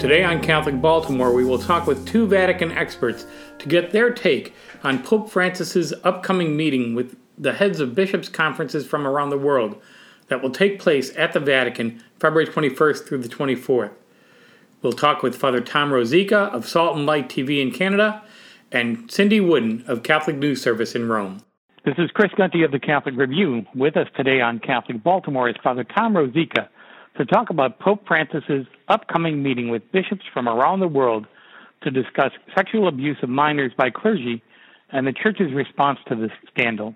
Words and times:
Today 0.00 0.24
on 0.24 0.40
Catholic 0.40 0.80
Baltimore, 0.80 1.30
we 1.30 1.44
will 1.44 1.58
talk 1.58 1.86
with 1.86 2.08
two 2.08 2.26
Vatican 2.26 2.72
experts 2.72 3.26
to 3.58 3.68
get 3.68 3.90
their 3.90 4.10
take 4.10 4.54
on 4.82 5.02
Pope 5.02 5.28
Francis's 5.28 5.92
upcoming 6.04 6.56
meeting 6.56 6.94
with 6.94 7.18
the 7.36 7.52
heads 7.52 7.80
of 7.80 7.94
bishops' 7.94 8.30
conferences 8.30 8.86
from 8.86 9.06
around 9.06 9.28
the 9.28 9.36
world 9.36 9.78
that 10.28 10.42
will 10.42 10.48
take 10.48 10.78
place 10.78 11.14
at 11.18 11.34
the 11.34 11.38
Vatican 11.38 12.02
February 12.18 12.46
21st 12.46 13.06
through 13.06 13.18
the 13.18 13.28
24th. 13.28 13.90
We'll 14.80 14.94
talk 14.94 15.22
with 15.22 15.36
Father 15.36 15.60
Tom 15.60 15.90
Rosica 15.90 16.50
of 16.50 16.66
Salt 16.66 16.96
and 16.96 17.04
Light 17.04 17.28
TV 17.28 17.60
in 17.60 17.70
Canada 17.70 18.22
and 18.72 19.10
Cindy 19.12 19.38
Wooden 19.38 19.84
of 19.86 20.02
Catholic 20.02 20.36
News 20.36 20.62
Service 20.62 20.94
in 20.94 21.10
Rome. 21.10 21.42
This 21.84 21.96
is 21.98 22.10
Chris 22.14 22.30
Gunty 22.38 22.62
of 22.62 22.72
the 22.72 22.80
Catholic 22.80 23.16
Review. 23.18 23.66
With 23.74 23.98
us 23.98 24.08
today 24.16 24.40
on 24.40 24.60
Catholic 24.60 25.02
Baltimore 25.02 25.50
is 25.50 25.56
Father 25.62 25.84
Tom 25.84 26.14
Rosica 26.14 26.70
to 27.16 27.24
talk 27.24 27.50
about 27.50 27.78
Pope 27.78 28.06
Francis's 28.06 28.66
upcoming 28.88 29.42
meeting 29.42 29.68
with 29.68 29.82
bishops 29.92 30.22
from 30.32 30.48
around 30.48 30.80
the 30.80 30.88
world 30.88 31.26
to 31.82 31.90
discuss 31.90 32.32
sexual 32.54 32.88
abuse 32.88 33.16
of 33.22 33.28
minors 33.28 33.72
by 33.76 33.90
clergy 33.90 34.42
and 34.92 35.06
the 35.06 35.12
Church's 35.12 35.52
response 35.52 35.98
to 36.08 36.14
this 36.14 36.30
scandal. 36.52 36.94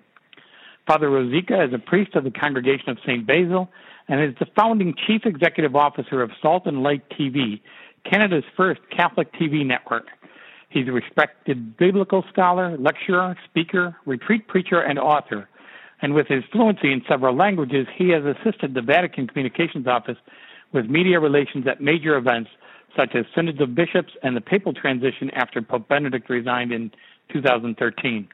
Father 0.87 1.09
Rosica 1.09 1.67
is 1.67 1.73
a 1.73 1.79
priest 1.79 2.15
of 2.15 2.23
the 2.23 2.31
Congregation 2.31 2.89
of 2.89 2.97
St. 3.05 3.25
Basil 3.25 3.69
and 4.07 4.21
is 4.21 4.35
the 4.39 4.45
founding 4.55 4.93
chief 5.07 5.21
executive 5.25 5.75
officer 5.75 6.21
of 6.21 6.29
Salt 6.41 6.67
and 6.67 6.83
Light 6.83 7.01
TV, 7.09 7.61
Canada's 8.09 8.43
first 8.55 8.81
Catholic 8.95 9.33
TV 9.33 9.65
network. 9.65 10.05
He's 10.69 10.87
a 10.87 10.91
respected 10.91 11.77
biblical 11.77 12.23
scholar, 12.31 12.77
lecturer, 12.77 13.35
speaker, 13.49 13.95
retreat 14.05 14.47
preacher, 14.47 14.81
and 14.81 14.99
author. 14.99 15.47
And 16.05 16.13
with 16.13 16.27
his 16.27 16.43
fluency 16.51 16.93
in 16.93 17.01
several 17.09 17.35
languages, 17.35 17.87
he 17.97 18.09
has 18.09 18.21
assisted 18.23 18.75
the 18.75 18.81
Vatican 18.83 19.25
Communications 19.25 19.87
Office 19.87 20.17
with 20.71 20.85
media 20.85 21.19
relations 21.19 21.65
at 21.67 21.81
major 21.81 22.15
events 22.15 22.51
such 22.95 23.15
as 23.15 23.25
Synods 23.33 23.59
of 23.59 23.73
Bishops 23.73 24.13
and 24.21 24.37
the 24.37 24.41
papal 24.41 24.71
transition 24.71 25.31
after 25.31 25.63
Pope 25.63 25.87
Benedict 25.87 26.29
resigned 26.29 26.71
in 26.71 26.91
2013. 27.33 28.27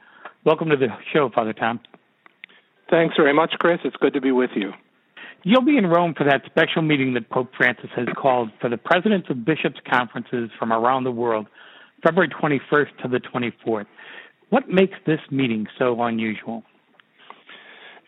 Welcome 0.43 0.67
to 0.67 0.75
the 0.75 0.89
show, 1.13 1.29
Father 1.33 1.53
Tom. 1.53 1.79
Thanks 2.89 3.15
very 3.15 3.33
much, 3.33 3.53
Chris. 3.57 3.79
It's 3.85 3.95
good 3.95 4.15
to 4.15 4.21
be 4.21 4.33
with 4.33 4.51
you. 4.53 4.73
You'll 5.43 5.63
be 5.63 5.77
in 5.77 5.87
Rome 5.87 6.13
for 6.13 6.25
that 6.25 6.41
special 6.47 6.81
meeting 6.81 7.13
that 7.13 7.29
Pope 7.29 7.51
Francis 7.55 7.89
has 7.95 8.09
called 8.17 8.49
for 8.59 8.69
the 8.69 8.77
presidents 8.77 9.29
of 9.29 9.45
bishops' 9.45 9.79
conferences 9.89 10.49
from 10.59 10.73
around 10.73 11.05
the 11.05 11.11
world, 11.11 11.47
February 12.03 12.27
21st 12.27 12.97
to 13.03 13.07
the 13.07 13.21
24th. 13.21 13.85
What 14.49 14.67
makes 14.67 14.97
this 15.05 15.21
meeting 15.31 15.67
so 15.79 16.03
unusual? 16.03 16.65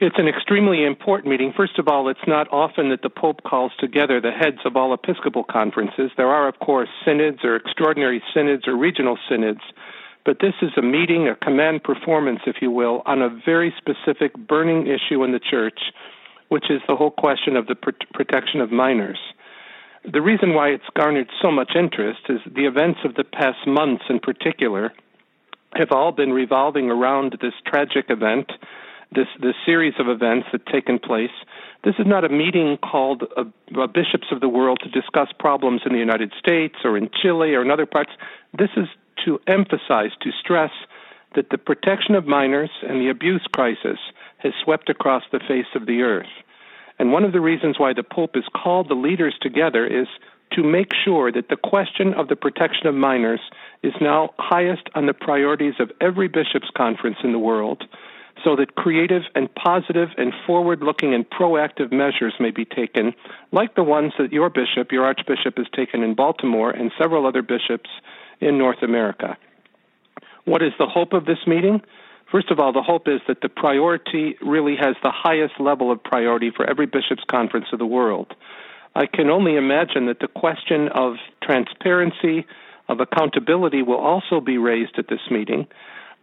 It's 0.04 0.20
an 0.20 0.28
extremely 0.28 0.84
important 0.84 1.30
meeting. 1.30 1.54
First 1.56 1.80
of 1.80 1.88
all, 1.88 2.10
it's 2.10 2.28
not 2.28 2.48
often 2.52 2.90
that 2.90 3.02
the 3.02 3.10
Pope 3.10 3.42
calls 3.44 3.72
together 3.80 4.20
the 4.20 4.32
heads 4.32 4.60
of 4.66 4.76
all 4.76 4.94
episcopal 4.94 5.44
conferences. 5.44 6.12
There 6.18 6.28
are, 6.28 6.48
of 6.48 6.60
course, 6.60 6.90
synods 7.06 7.40
or 7.44 7.56
extraordinary 7.56 8.22
synods 8.34 8.68
or 8.68 8.76
regional 8.76 9.18
synods, 9.30 9.62
but 10.26 10.40
this 10.42 10.54
is 10.62 10.72
a 10.78 10.82
meeting, 10.82 11.28
a 11.28 11.36
command 11.36 11.84
performance, 11.84 12.42
if 12.46 12.58
you 12.62 12.70
will, 12.70 13.02
on 13.06 13.22
a 13.22 13.30
very 13.46 13.74
specific 13.78 14.36
burning 14.36 14.88
issue 14.88 15.24
in 15.24 15.32
the 15.32 15.40
Church 15.40 15.80
which 16.54 16.70
is 16.70 16.82
the 16.88 16.96
whole 16.96 17.10
question 17.10 17.56
of 17.58 17.66
the 17.66 17.74
pr- 17.74 17.90
protection 18.14 18.62
of 18.62 18.72
minors. 18.72 19.18
The 20.06 20.22
reason 20.22 20.54
why 20.54 20.70
it's 20.70 20.84
garnered 20.96 21.32
so 21.42 21.50
much 21.52 21.72
interest 21.76 22.20
is 22.30 22.42
the 22.46 22.66
events 22.66 23.00
of 23.04 23.16
the 23.16 23.24
past 23.24 23.66
months 23.66 24.04
in 24.08 24.20
particular 24.20 24.94
have 25.74 25.92
all 25.92 26.12
been 26.12 26.32
revolving 26.32 26.92
around 26.92 27.38
this 27.42 27.56
tragic 27.66 28.06
event, 28.10 28.52
this, 29.16 29.28
this 29.42 29.56
series 29.66 29.94
of 30.00 30.08
events 30.08 30.48
that 30.52 30.66
taken 30.66 31.00
place. 31.00 31.32
This 31.84 31.96
is 32.00 32.06
not 32.08 32.24
a 32.24 32.30
meeting 32.30 32.78
called 32.78 33.24
uh, 33.36 33.44
uh, 33.78 33.88
Bishops 33.88 34.28
of 34.32 34.40
the 34.40 34.50
World 34.50 34.80
to 34.84 34.90
discuss 34.90 35.30
problems 35.38 35.82
in 35.86 35.94
the 35.94 36.00
United 36.00 36.32
States 36.40 36.76
or 36.84 36.98
in 36.98 37.10
Chile 37.22 37.54
or 37.54 37.62
in 37.62 37.72
other 37.72 37.86
parts. 37.86 38.12
This 38.58 38.70
is 38.78 38.88
to 39.26 39.40
emphasize, 39.48 40.12
to 40.22 40.32
stress 40.40 40.72
that 41.36 41.50
the 41.50 41.58
protection 41.58 42.16
of 42.16 42.26
minors 42.26 42.70
and 42.88 43.02
the 43.02 43.10
abuse 43.10 43.46
crisis 43.54 44.00
has 44.38 44.54
swept 44.64 44.90
across 44.90 45.24
the 45.32 45.40
face 45.40 45.72
of 45.76 45.86
the 45.86 46.02
earth. 46.02 46.28
And 47.00 47.12
one 47.12 47.24
of 47.24 47.34
the 47.34 47.42
reasons 47.42 47.80
why 47.80 47.94
the 47.94 48.04
Pope 48.04 48.36
has 48.36 48.44
called 48.56 48.90
the 48.90 48.96
leaders 48.96 49.36
together 49.42 49.86
is 49.86 50.08
to 50.52 50.64
make 50.64 50.92
sure 51.04 51.32
that 51.32 51.50
the 51.50 51.58
question 51.58 52.14
of 52.14 52.28
the 52.28 52.36
protection 52.36 52.88
of 52.88 52.94
minors 52.94 53.40
is 53.82 53.94
now 54.00 54.30
highest 54.38 54.88
on 54.94 55.08
the 55.08 55.14
priorities 55.14 55.74
of 55.80 55.92
every 56.00 56.28
bishops' 56.28 56.70
conference 56.78 57.18
in 57.24 57.32
the 57.32 57.40
world, 57.40 57.84
so 58.44 58.56
that 58.56 58.76
creative 58.76 59.24
and 59.36 59.54
positive 59.56 60.10
and 60.18 60.34
forward 60.46 60.82
looking 60.82 61.14
and 61.14 61.30
proactive 61.30 61.92
measures 61.92 62.34
may 62.40 62.52
be 62.52 62.66
taken, 62.66 63.14
like 63.52 63.76
the 63.76 63.84
ones 63.84 64.14
that 64.18 64.34
your 64.34 64.50
bishop, 64.50 64.92
your 64.92 65.06
archbishop, 65.06 65.58
has 65.58 65.68
taken 65.74 66.04
in 66.04 66.14
Baltimore 66.14 66.72
and 66.72 66.92
several 66.98 67.26
other 67.26 67.42
bishops 67.42 67.90
in 68.42 68.58
North 68.58 68.82
America. 68.82 69.38
What 70.46 70.62
is 70.62 70.74
the 70.78 70.88
hope 70.88 71.14
of 71.14 71.26
this 71.26 71.48
meeting? 71.48 71.82
First 72.30 72.52
of 72.52 72.60
all, 72.60 72.74
the 72.74 72.82
hope 72.82 73.08
is 73.08 73.22
that 73.28 73.42
the 73.42 73.50
priority 73.50 74.36
really 74.42 74.76
has 74.76 74.96
the 75.04 75.12
highest 75.12 75.60
level 75.60 75.92
of 75.92 76.04
priority 76.04 76.50
for 76.50 76.66
every 76.66 76.88
bishops' 76.88 77.24
conference 77.30 77.68
of 77.72 77.80
the 77.80 77.86
world. 77.86 78.34
I 78.96 79.06
can 79.06 79.30
only 79.30 79.56
imagine 79.56 80.08
that 80.08 80.20
the 80.20 80.28
question 80.28 80.88
of 80.90 81.16
transparency, 81.42 82.46
of 82.90 83.00
accountability, 83.00 83.82
will 83.82 83.98
also 83.98 84.42
be 84.42 84.58
raised 84.58 84.98
at 84.98 85.08
this 85.08 85.22
meeting. 85.32 85.68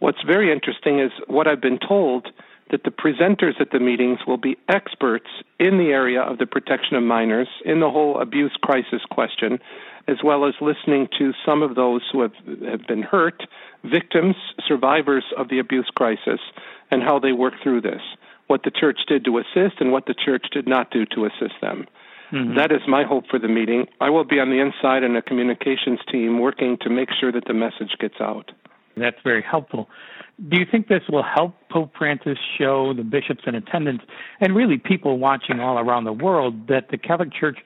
What's 0.01 0.23
very 0.23 0.51
interesting 0.51 0.99
is 0.99 1.11
what 1.27 1.47
I've 1.47 1.61
been 1.61 1.77
told 1.77 2.27
that 2.71 2.83
the 2.85 2.89
presenters 2.89 3.61
at 3.61 3.69
the 3.71 3.79
meetings 3.79 4.17
will 4.25 4.37
be 4.37 4.57
experts 4.67 5.27
in 5.59 5.77
the 5.77 5.91
area 5.91 6.21
of 6.21 6.39
the 6.39 6.47
protection 6.47 6.95
of 6.95 7.03
minors, 7.03 7.47
in 7.65 7.81
the 7.81 7.91
whole 7.91 8.19
abuse 8.19 8.57
crisis 8.63 9.01
question, 9.11 9.59
as 10.07 10.17
well 10.23 10.47
as 10.47 10.55
listening 10.59 11.07
to 11.19 11.33
some 11.45 11.61
of 11.61 11.75
those 11.75 12.01
who 12.11 12.21
have, 12.21 12.33
have 12.67 12.87
been 12.87 13.03
hurt, 13.03 13.43
victims, 13.83 14.35
survivors 14.67 15.25
of 15.37 15.49
the 15.49 15.59
abuse 15.59 15.91
crisis, 15.95 16.39
and 16.89 17.03
how 17.03 17.19
they 17.19 17.31
work 17.31 17.53
through 17.61 17.81
this, 17.81 18.01
what 18.47 18.63
the 18.63 18.71
church 18.71 19.01
did 19.07 19.23
to 19.25 19.37
assist 19.37 19.79
and 19.79 19.91
what 19.91 20.07
the 20.07 20.15
church 20.15 20.47
did 20.51 20.67
not 20.67 20.89
do 20.89 21.05
to 21.05 21.25
assist 21.25 21.61
them. 21.61 21.85
Mm-hmm. 22.31 22.55
That 22.55 22.71
is 22.71 22.81
my 22.87 23.03
hope 23.03 23.25
for 23.29 23.37
the 23.37 23.47
meeting. 23.47 23.85
I 23.99 24.09
will 24.09 24.23
be 24.23 24.39
on 24.39 24.49
the 24.49 24.61
inside 24.61 25.03
in 25.03 25.15
a 25.15 25.21
communications 25.21 25.99
team 26.11 26.39
working 26.39 26.77
to 26.81 26.89
make 26.89 27.09
sure 27.19 27.31
that 27.31 27.45
the 27.45 27.53
message 27.53 27.91
gets 27.99 28.19
out. 28.19 28.51
That's 28.97 29.17
very 29.23 29.41
helpful. 29.41 29.89
Do 30.49 30.57
you 30.57 30.65
think 30.69 30.87
this 30.87 31.03
will 31.09 31.23
help 31.23 31.55
Pope 31.69 31.91
Francis 31.97 32.37
show 32.57 32.93
the 32.93 33.03
bishops 33.03 33.43
in 33.45 33.55
attendance 33.55 34.01
and 34.39 34.55
really 34.55 34.77
people 34.77 35.19
watching 35.19 35.59
all 35.59 35.77
around 35.77 36.05
the 36.05 36.13
world 36.13 36.67
that 36.67 36.89
the 36.89 36.97
Catholic 36.97 37.31
Church 37.33 37.59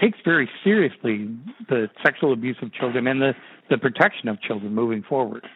takes 0.00 0.18
very 0.24 0.50
seriously 0.64 1.28
the 1.68 1.88
sexual 2.04 2.32
abuse 2.32 2.56
of 2.60 2.72
children 2.72 3.06
and 3.06 3.22
the, 3.22 3.34
the 3.70 3.78
protection 3.78 4.28
of 4.28 4.40
children 4.40 4.74
moving 4.74 5.02
forward. 5.02 5.46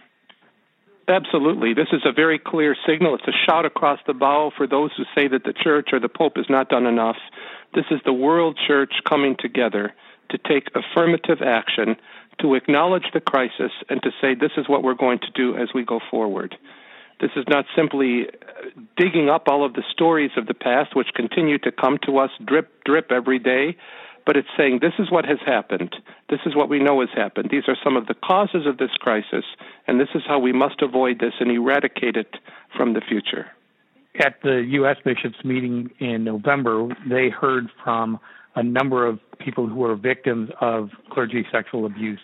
Absolutely. 1.09 1.75
This 1.75 1.89
is 1.93 2.03
a 2.05 2.13
very 2.13 2.39
clear 2.39 2.77
signal. 2.87 3.17
It's 3.17 3.27
a 3.27 3.37
shout 3.47 3.67
across 3.67 3.99
the 4.07 4.15
bow 4.15 4.53
for 4.57 4.67
those 4.67 4.91
who 4.97 5.03
say 5.15 5.29
that 5.29 5.45
the 5.45 5.53
church 5.53 5.89
or 5.93 5.99
the 5.99 6.09
pope 6.09 6.37
has 6.37 6.47
not 6.49 6.69
done 6.69 6.87
enough. 6.87 7.17
This 7.75 7.85
is 7.91 8.01
the 8.05 8.13
world 8.13 8.59
church 8.67 8.93
coming 9.09 9.37
together 9.39 9.93
to 10.31 10.39
take 10.39 10.69
affirmative 10.75 11.43
action, 11.43 11.97
to 12.41 12.55
acknowledge 12.55 13.07
the 13.13 13.21
crisis, 13.21 13.73
and 13.89 14.03
to 14.03 14.11
say 14.21 14.35
this 14.35 14.53
is 14.57 14.69
what 14.69 14.83
we're 14.83 14.95
going 14.95 15.19
to 15.21 15.31
do 15.35 15.57
as 15.57 15.69
we 15.75 15.85
go 15.85 16.01
forward. 16.11 16.57
This 17.21 17.31
is 17.37 17.45
not 17.49 17.67
simply 17.77 18.27
uh, 18.27 18.81
digging 18.97 19.31
up 19.31 19.45
all 19.47 19.65
of 19.65 19.75
the 19.75 19.85
stories 19.93 20.33
of 20.37 20.47
the 20.47 20.55
past, 20.55 20.97
which 20.97 21.09
continue 21.15 21.59
to 21.59 21.71
come 21.71 21.99
to 22.05 22.19
us 22.19 22.31
drip, 22.45 22.83
drip 22.85 23.13
every 23.13 23.39
day, 23.39 23.77
but 24.27 24.37
it's 24.37 24.49
saying 24.57 24.79
this 24.81 24.95
is 24.99 25.11
what 25.11 25.25
has 25.25 25.39
happened. 25.45 25.95
This 26.31 26.41
is 26.47 26.57
what 26.57 26.69
we 26.69 26.79
know 26.79 27.01
has 27.01 27.11
happened. 27.15 27.49
These 27.51 27.65
are 27.69 27.77
some 27.83 27.97
of 27.97 28.07
the 28.07 28.15
causes 28.15 28.67
of 28.67 28.79
this 28.79 28.91
crisis, 28.99 29.45
and 29.87 30.01
this 30.01 30.09
is 30.15 30.23
how 30.27 30.39
we 30.39 30.53
must 30.53 30.83
avoid 30.83 31.21
this 31.21 31.35
and 31.41 31.51
eradicate 31.51 32.17
it 32.17 32.37
from 32.77 32.95
the 32.95 33.01
future. 33.01 33.47
At 34.19 34.43
the 34.43 34.65
U.S. 34.73 34.97
bishops' 35.05 35.45
meeting 35.45 35.91
in 35.99 36.25
November, 36.25 36.89
they 37.09 37.31
heard 37.31 37.69
from 37.83 38.21
a 38.55 38.63
number 38.63 39.07
of 39.07 39.19
people 39.39 39.67
who 39.67 39.77
were 39.77 39.97
victims 39.97 40.51
of 40.61 40.91
clergy 41.11 41.45
sexual 41.51 41.87
abuse. 41.87 42.21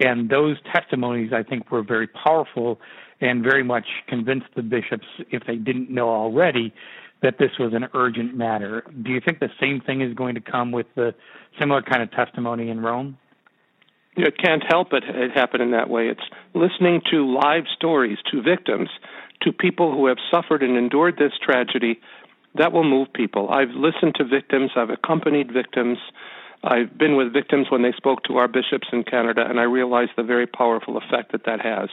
And 0.00 0.28
those 0.28 0.56
testimonies, 0.72 1.32
I 1.32 1.42
think, 1.42 1.70
were 1.70 1.82
very 1.82 2.06
powerful 2.06 2.80
and 3.20 3.42
very 3.42 3.62
much 3.62 3.86
convinced 4.08 4.46
the 4.56 4.62
bishops, 4.62 5.06
if 5.30 5.44
they 5.46 5.56
didn't 5.56 5.90
know 5.90 6.08
already, 6.08 6.74
that 7.22 7.38
this 7.38 7.50
was 7.58 7.72
an 7.74 7.86
urgent 7.94 8.36
matter. 8.36 8.82
Do 9.02 9.10
you 9.10 9.20
think 9.24 9.38
the 9.38 9.50
same 9.60 9.80
thing 9.80 10.02
is 10.02 10.14
going 10.14 10.34
to 10.34 10.40
come 10.40 10.72
with 10.72 10.86
the 10.94 11.14
similar 11.58 11.82
kind 11.82 12.02
of 12.02 12.10
testimony 12.10 12.70
in 12.70 12.80
Rome? 12.80 13.16
it 14.16 14.38
can't 14.38 14.62
help 14.68 14.90
but 14.90 15.02
it 15.04 15.32
happen 15.32 15.60
in 15.60 15.72
that 15.72 15.90
way. 15.90 16.08
It's 16.08 16.22
listening 16.54 17.02
to 17.10 17.26
live 17.26 17.64
stories 17.74 18.18
to 18.30 18.42
victims, 18.42 18.88
to 19.42 19.52
people 19.52 19.92
who 19.92 20.06
have 20.06 20.18
suffered 20.30 20.62
and 20.62 20.76
endured 20.76 21.16
this 21.18 21.32
tragedy. 21.42 22.00
That 22.56 22.72
will 22.72 22.84
move 22.84 23.12
people. 23.12 23.50
I've 23.50 23.70
listened 23.70 24.14
to 24.16 24.24
victims. 24.24 24.70
I've 24.76 24.90
accompanied 24.90 25.52
victims. 25.52 25.98
I've 26.62 26.96
been 26.96 27.16
with 27.16 27.32
victims 27.32 27.66
when 27.70 27.82
they 27.82 27.92
spoke 27.92 28.22
to 28.24 28.36
our 28.36 28.48
bishops 28.48 28.88
in 28.92 29.04
Canada, 29.04 29.44
and 29.48 29.60
I 29.60 29.64
realize 29.64 30.08
the 30.16 30.22
very 30.22 30.46
powerful 30.46 30.96
effect 30.96 31.32
that 31.32 31.44
that 31.44 31.60
has. 31.60 31.90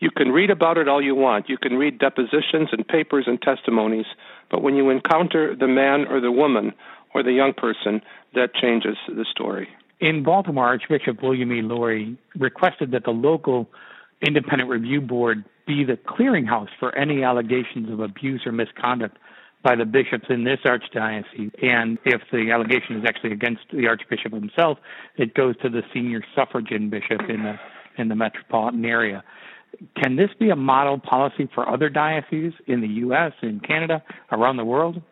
You 0.00 0.10
can 0.10 0.32
read 0.32 0.50
about 0.50 0.78
it 0.78 0.88
all 0.88 1.02
you 1.02 1.14
want. 1.14 1.48
You 1.48 1.58
can 1.58 1.76
read 1.76 1.98
depositions 1.98 2.70
and 2.72 2.88
papers 2.88 3.24
and 3.26 3.40
testimonies, 3.40 4.06
but 4.50 4.62
when 4.62 4.74
you 4.74 4.88
encounter 4.88 5.54
the 5.54 5.68
man 5.68 6.06
or 6.08 6.20
the 6.20 6.32
woman 6.32 6.72
or 7.14 7.22
the 7.22 7.32
young 7.32 7.52
person, 7.52 8.00
that 8.34 8.54
changes 8.54 8.96
the 9.06 9.26
story. 9.30 9.68
In 10.00 10.22
Baltimore, 10.22 10.66
Archbishop 10.66 11.22
William 11.22 11.52
E. 11.52 11.60
Lori 11.60 12.16
requested 12.34 12.92
that 12.92 13.04
the 13.04 13.10
local 13.10 13.68
independent 14.26 14.70
review 14.70 15.02
board 15.02 15.44
be 15.66 15.84
the 15.84 15.98
clearinghouse 15.98 16.70
for 16.78 16.96
any 16.96 17.22
allegations 17.22 17.90
of 17.90 18.00
abuse 18.00 18.42
or 18.46 18.52
misconduct 18.52 19.18
by 19.62 19.76
the 19.76 19.84
bishops 19.84 20.26
in 20.30 20.44
this 20.44 20.58
archdiocese. 20.64 21.52
And 21.62 21.98
if 22.04 22.22
the 22.32 22.50
allegation 22.50 22.96
is 22.96 23.04
actually 23.06 23.32
against 23.32 23.62
the 23.72 23.86
archbishop 23.86 24.32
himself, 24.32 24.78
it 25.16 25.34
goes 25.34 25.56
to 25.62 25.68
the 25.68 25.82
senior 25.92 26.22
suffragan 26.34 26.90
bishop 26.90 27.20
in 27.28 27.42
the 27.42 27.58
in 27.98 28.08
the 28.08 28.14
metropolitan 28.14 28.84
area. 28.84 29.22
Can 30.02 30.16
this 30.16 30.30
be 30.38 30.50
a 30.50 30.56
model 30.56 30.98
policy 30.98 31.48
for 31.54 31.68
other 31.68 31.88
dioceses 31.88 32.54
in 32.66 32.80
the 32.80 32.88
U.S., 32.88 33.32
in 33.42 33.60
Canada, 33.60 34.02
around 34.32 34.56
the 34.56 34.64
world? 34.64 35.02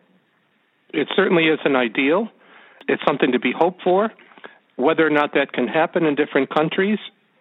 It 0.93 1.07
certainly 1.15 1.45
is 1.45 1.59
an 1.65 1.75
ideal. 1.75 2.29
It's 2.87 3.01
something 3.07 3.31
to 3.31 3.39
be 3.39 3.53
hoped 3.57 3.83
for. 3.83 4.11
Whether 4.75 5.05
or 5.05 5.11
not 5.11 5.33
that 5.33 5.53
can 5.53 5.67
happen 5.67 6.05
in 6.05 6.15
different 6.15 6.53
countries 6.53 6.99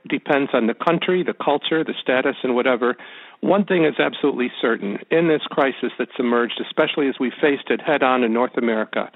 depends 0.09 0.51
on 0.53 0.67
the 0.67 0.75
country, 0.75 1.23
the 1.23 1.35
culture, 1.35 1.85
the 1.85 1.95
status, 2.01 2.37
and 2.43 2.55
whatever. 2.55 2.97
One 3.41 3.65
thing 3.65 3.85
is 3.85 3.95
absolutely 3.99 4.51
certain 4.61 4.99
in 5.11 5.29
this 5.29 5.43
crisis 5.43 5.93
that's 5.99 6.19
emerged, 6.19 6.61
especially 6.65 7.09
as 7.09 7.15
we 7.21 7.31
faced 7.41 7.71
it 7.71 7.81
head 7.81 8.03
on 8.03 8.25
in 8.25 8.33
North 8.33 8.57
America, 8.57 9.11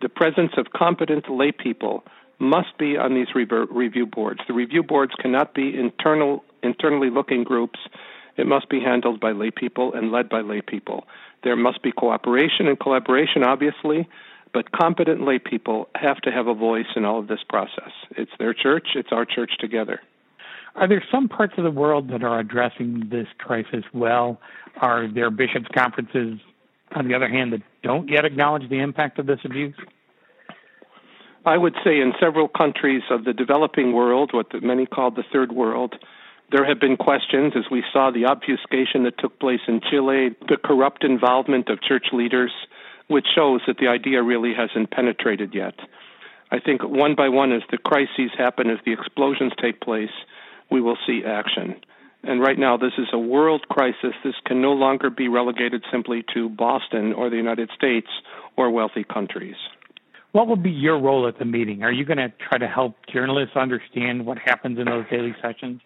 the 0.00 0.08
presence 0.08 0.52
of 0.56 0.72
competent 0.74 1.30
lay 1.30 1.52
people 1.52 2.02
must 2.40 2.76
be 2.76 2.96
on 2.96 3.14
these 3.14 3.28
review 3.36 4.04
boards. 4.04 4.40
The 4.48 4.54
review 4.54 4.82
boards 4.82 5.12
cannot 5.20 5.54
be 5.54 5.78
internal, 5.78 6.42
internally 6.62 7.08
looking 7.08 7.44
groups. 7.44 7.78
It 8.36 8.48
must 8.48 8.68
be 8.68 8.80
handled 8.80 9.20
by 9.20 9.30
lay 9.30 9.52
people 9.52 9.94
and 9.94 10.10
led 10.10 10.28
by 10.28 10.40
lay 10.40 10.60
people. 10.60 11.06
There 11.44 11.54
must 11.54 11.82
be 11.82 11.92
cooperation 11.92 12.66
and 12.66 12.80
collaboration, 12.80 13.44
obviously, 13.44 14.08
but 14.52 14.72
competent 14.72 15.24
lay 15.24 15.38
people 15.38 15.88
have 15.94 16.20
to 16.22 16.32
have 16.32 16.48
a 16.48 16.54
voice 16.54 16.86
in 16.96 17.04
all 17.04 17.20
of 17.20 17.28
this 17.28 17.44
process. 17.48 17.92
It's 18.10 18.32
their 18.40 18.54
church, 18.54 18.88
it's 18.96 19.12
our 19.12 19.24
church 19.24 19.52
together. 19.60 20.00
Are 20.74 20.88
there 20.88 21.04
some 21.10 21.28
parts 21.28 21.54
of 21.58 21.64
the 21.64 21.70
world 21.70 22.08
that 22.10 22.22
are 22.22 22.38
addressing 22.38 23.08
this 23.10 23.26
crisis 23.38 23.84
well? 23.92 24.40
Are 24.80 25.06
there 25.06 25.30
bishops' 25.30 25.68
conferences, 25.74 26.38
on 26.92 27.08
the 27.08 27.14
other 27.14 27.28
hand, 27.28 27.52
that 27.52 27.62
don't 27.82 28.08
yet 28.08 28.24
acknowledge 28.24 28.68
the 28.70 28.80
impact 28.80 29.18
of 29.18 29.26
this 29.26 29.40
abuse? 29.44 29.74
I 31.44 31.58
would 31.58 31.74
say 31.84 32.00
in 32.00 32.12
several 32.20 32.48
countries 32.48 33.02
of 33.10 33.24
the 33.24 33.32
developing 33.32 33.92
world, 33.92 34.30
what 34.32 34.46
many 34.62 34.86
call 34.86 35.10
the 35.10 35.24
third 35.32 35.52
world, 35.52 35.96
there 36.52 36.64
have 36.64 36.78
been 36.78 36.96
questions 36.96 37.54
as 37.56 37.64
we 37.70 37.82
saw 37.92 38.10
the 38.10 38.26
obfuscation 38.26 39.04
that 39.04 39.18
took 39.18 39.38
place 39.40 39.60
in 39.66 39.80
Chile, 39.80 40.36
the 40.48 40.56
corrupt 40.62 41.02
involvement 41.02 41.68
of 41.68 41.82
church 41.82 42.06
leaders, 42.12 42.52
which 43.08 43.26
shows 43.34 43.60
that 43.66 43.78
the 43.78 43.88
idea 43.88 44.22
really 44.22 44.54
hasn't 44.54 44.90
penetrated 44.90 45.54
yet. 45.54 45.74
I 46.50 46.60
think 46.60 46.82
one 46.82 47.14
by 47.14 47.28
one, 47.28 47.52
as 47.52 47.62
the 47.70 47.78
crises 47.78 48.30
happen, 48.36 48.70
as 48.70 48.78
the 48.84 48.92
explosions 48.92 49.52
take 49.60 49.80
place, 49.80 50.10
we 50.72 50.80
will 50.80 50.98
see 51.06 51.22
action. 51.26 51.76
And 52.24 52.40
right 52.40 52.58
now, 52.58 52.76
this 52.76 52.92
is 52.98 53.08
a 53.12 53.18
world 53.18 53.66
crisis. 53.68 54.14
This 54.24 54.34
can 54.46 54.62
no 54.62 54.72
longer 54.72 55.10
be 55.10 55.28
relegated 55.28 55.84
simply 55.90 56.24
to 56.34 56.48
Boston 56.48 57.12
or 57.12 57.30
the 57.30 57.36
United 57.36 57.70
States 57.74 58.08
or 58.56 58.70
wealthy 58.70 59.04
countries. 59.04 59.56
What 60.30 60.46
will 60.46 60.56
be 60.56 60.70
your 60.70 60.98
role 60.98 61.28
at 61.28 61.38
the 61.38 61.44
meeting? 61.44 61.82
Are 61.82 61.92
you 61.92 62.04
going 62.04 62.18
to 62.18 62.32
try 62.48 62.58
to 62.58 62.68
help 62.68 62.94
journalists 63.12 63.56
understand 63.56 64.24
what 64.24 64.38
happens 64.38 64.78
in 64.78 64.86
those 64.86 65.04
daily 65.10 65.34
sessions? 65.42 65.80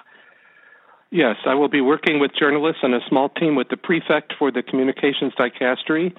Yes, 1.10 1.36
I 1.46 1.54
will 1.54 1.68
be 1.68 1.80
working 1.80 2.20
with 2.20 2.32
journalists 2.38 2.80
and 2.82 2.94
a 2.94 3.00
small 3.08 3.28
team 3.28 3.56
with 3.56 3.68
the 3.68 3.76
prefect 3.76 4.34
for 4.38 4.50
the 4.50 4.62
communications 4.62 5.32
dicastery 5.38 6.14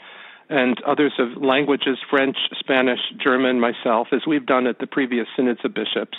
and 0.49 0.81
others 0.83 1.13
of 1.19 1.41
languages 1.41 1.97
French, 2.09 2.37
Spanish, 2.59 2.99
German, 3.23 3.59
myself, 3.59 4.07
as 4.11 4.21
we've 4.25 4.45
done 4.45 4.65
at 4.65 4.79
the 4.79 4.87
previous 4.87 5.27
synods 5.35 5.59
of 5.63 5.73
bishops, 5.73 6.17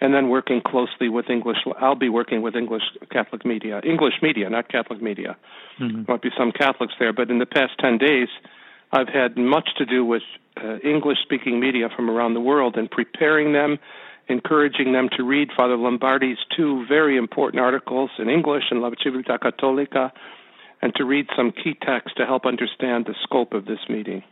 and 0.00 0.14
then 0.14 0.28
working 0.28 0.60
closely 0.60 1.08
with 1.08 1.28
English. 1.28 1.58
I'll 1.78 1.94
be 1.94 2.08
working 2.08 2.42
with 2.42 2.56
English 2.56 2.82
Catholic 3.10 3.44
media, 3.44 3.80
English 3.84 4.14
media, 4.22 4.48
not 4.48 4.68
Catholic 4.68 5.02
media. 5.02 5.36
Mm-hmm. 5.78 6.04
Might 6.08 6.22
be 6.22 6.30
some 6.36 6.52
Catholics 6.52 6.94
there, 6.98 7.12
but 7.12 7.30
in 7.30 7.38
the 7.38 7.46
past 7.46 7.72
10 7.80 7.98
days, 7.98 8.28
I've 8.92 9.08
had 9.08 9.36
much 9.36 9.68
to 9.76 9.84
do 9.84 10.04
with 10.04 10.22
uh, 10.56 10.78
English 10.78 11.18
speaking 11.22 11.60
media 11.60 11.88
from 11.94 12.10
around 12.10 12.34
the 12.34 12.40
world 12.40 12.76
and 12.76 12.90
preparing 12.90 13.52
them, 13.52 13.78
encouraging 14.28 14.92
them 14.92 15.08
to 15.16 15.22
read 15.22 15.50
Father 15.56 15.76
Lombardi's 15.76 16.38
two 16.56 16.84
very 16.88 17.16
important 17.16 17.60
articles 17.62 18.10
in 18.18 18.28
English 18.28 18.64
in 18.70 18.80
La 18.80 18.90
Civiltà 18.90 19.38
Cattolica 19.38 20.10
and 20.82 20.94
to 20.94 21.04
read 21.04 21.26
some 21.36 21.52
key 21.52 21.76
texts 21.82 22.14
to 22.16 22.24
help 22.24 22.46
understand 22.46 23.04
the 23.04 23.14
scope 23.22 23.52
of 23.52 23.66
this 23.66 23.80
meeting. 23.88 24.22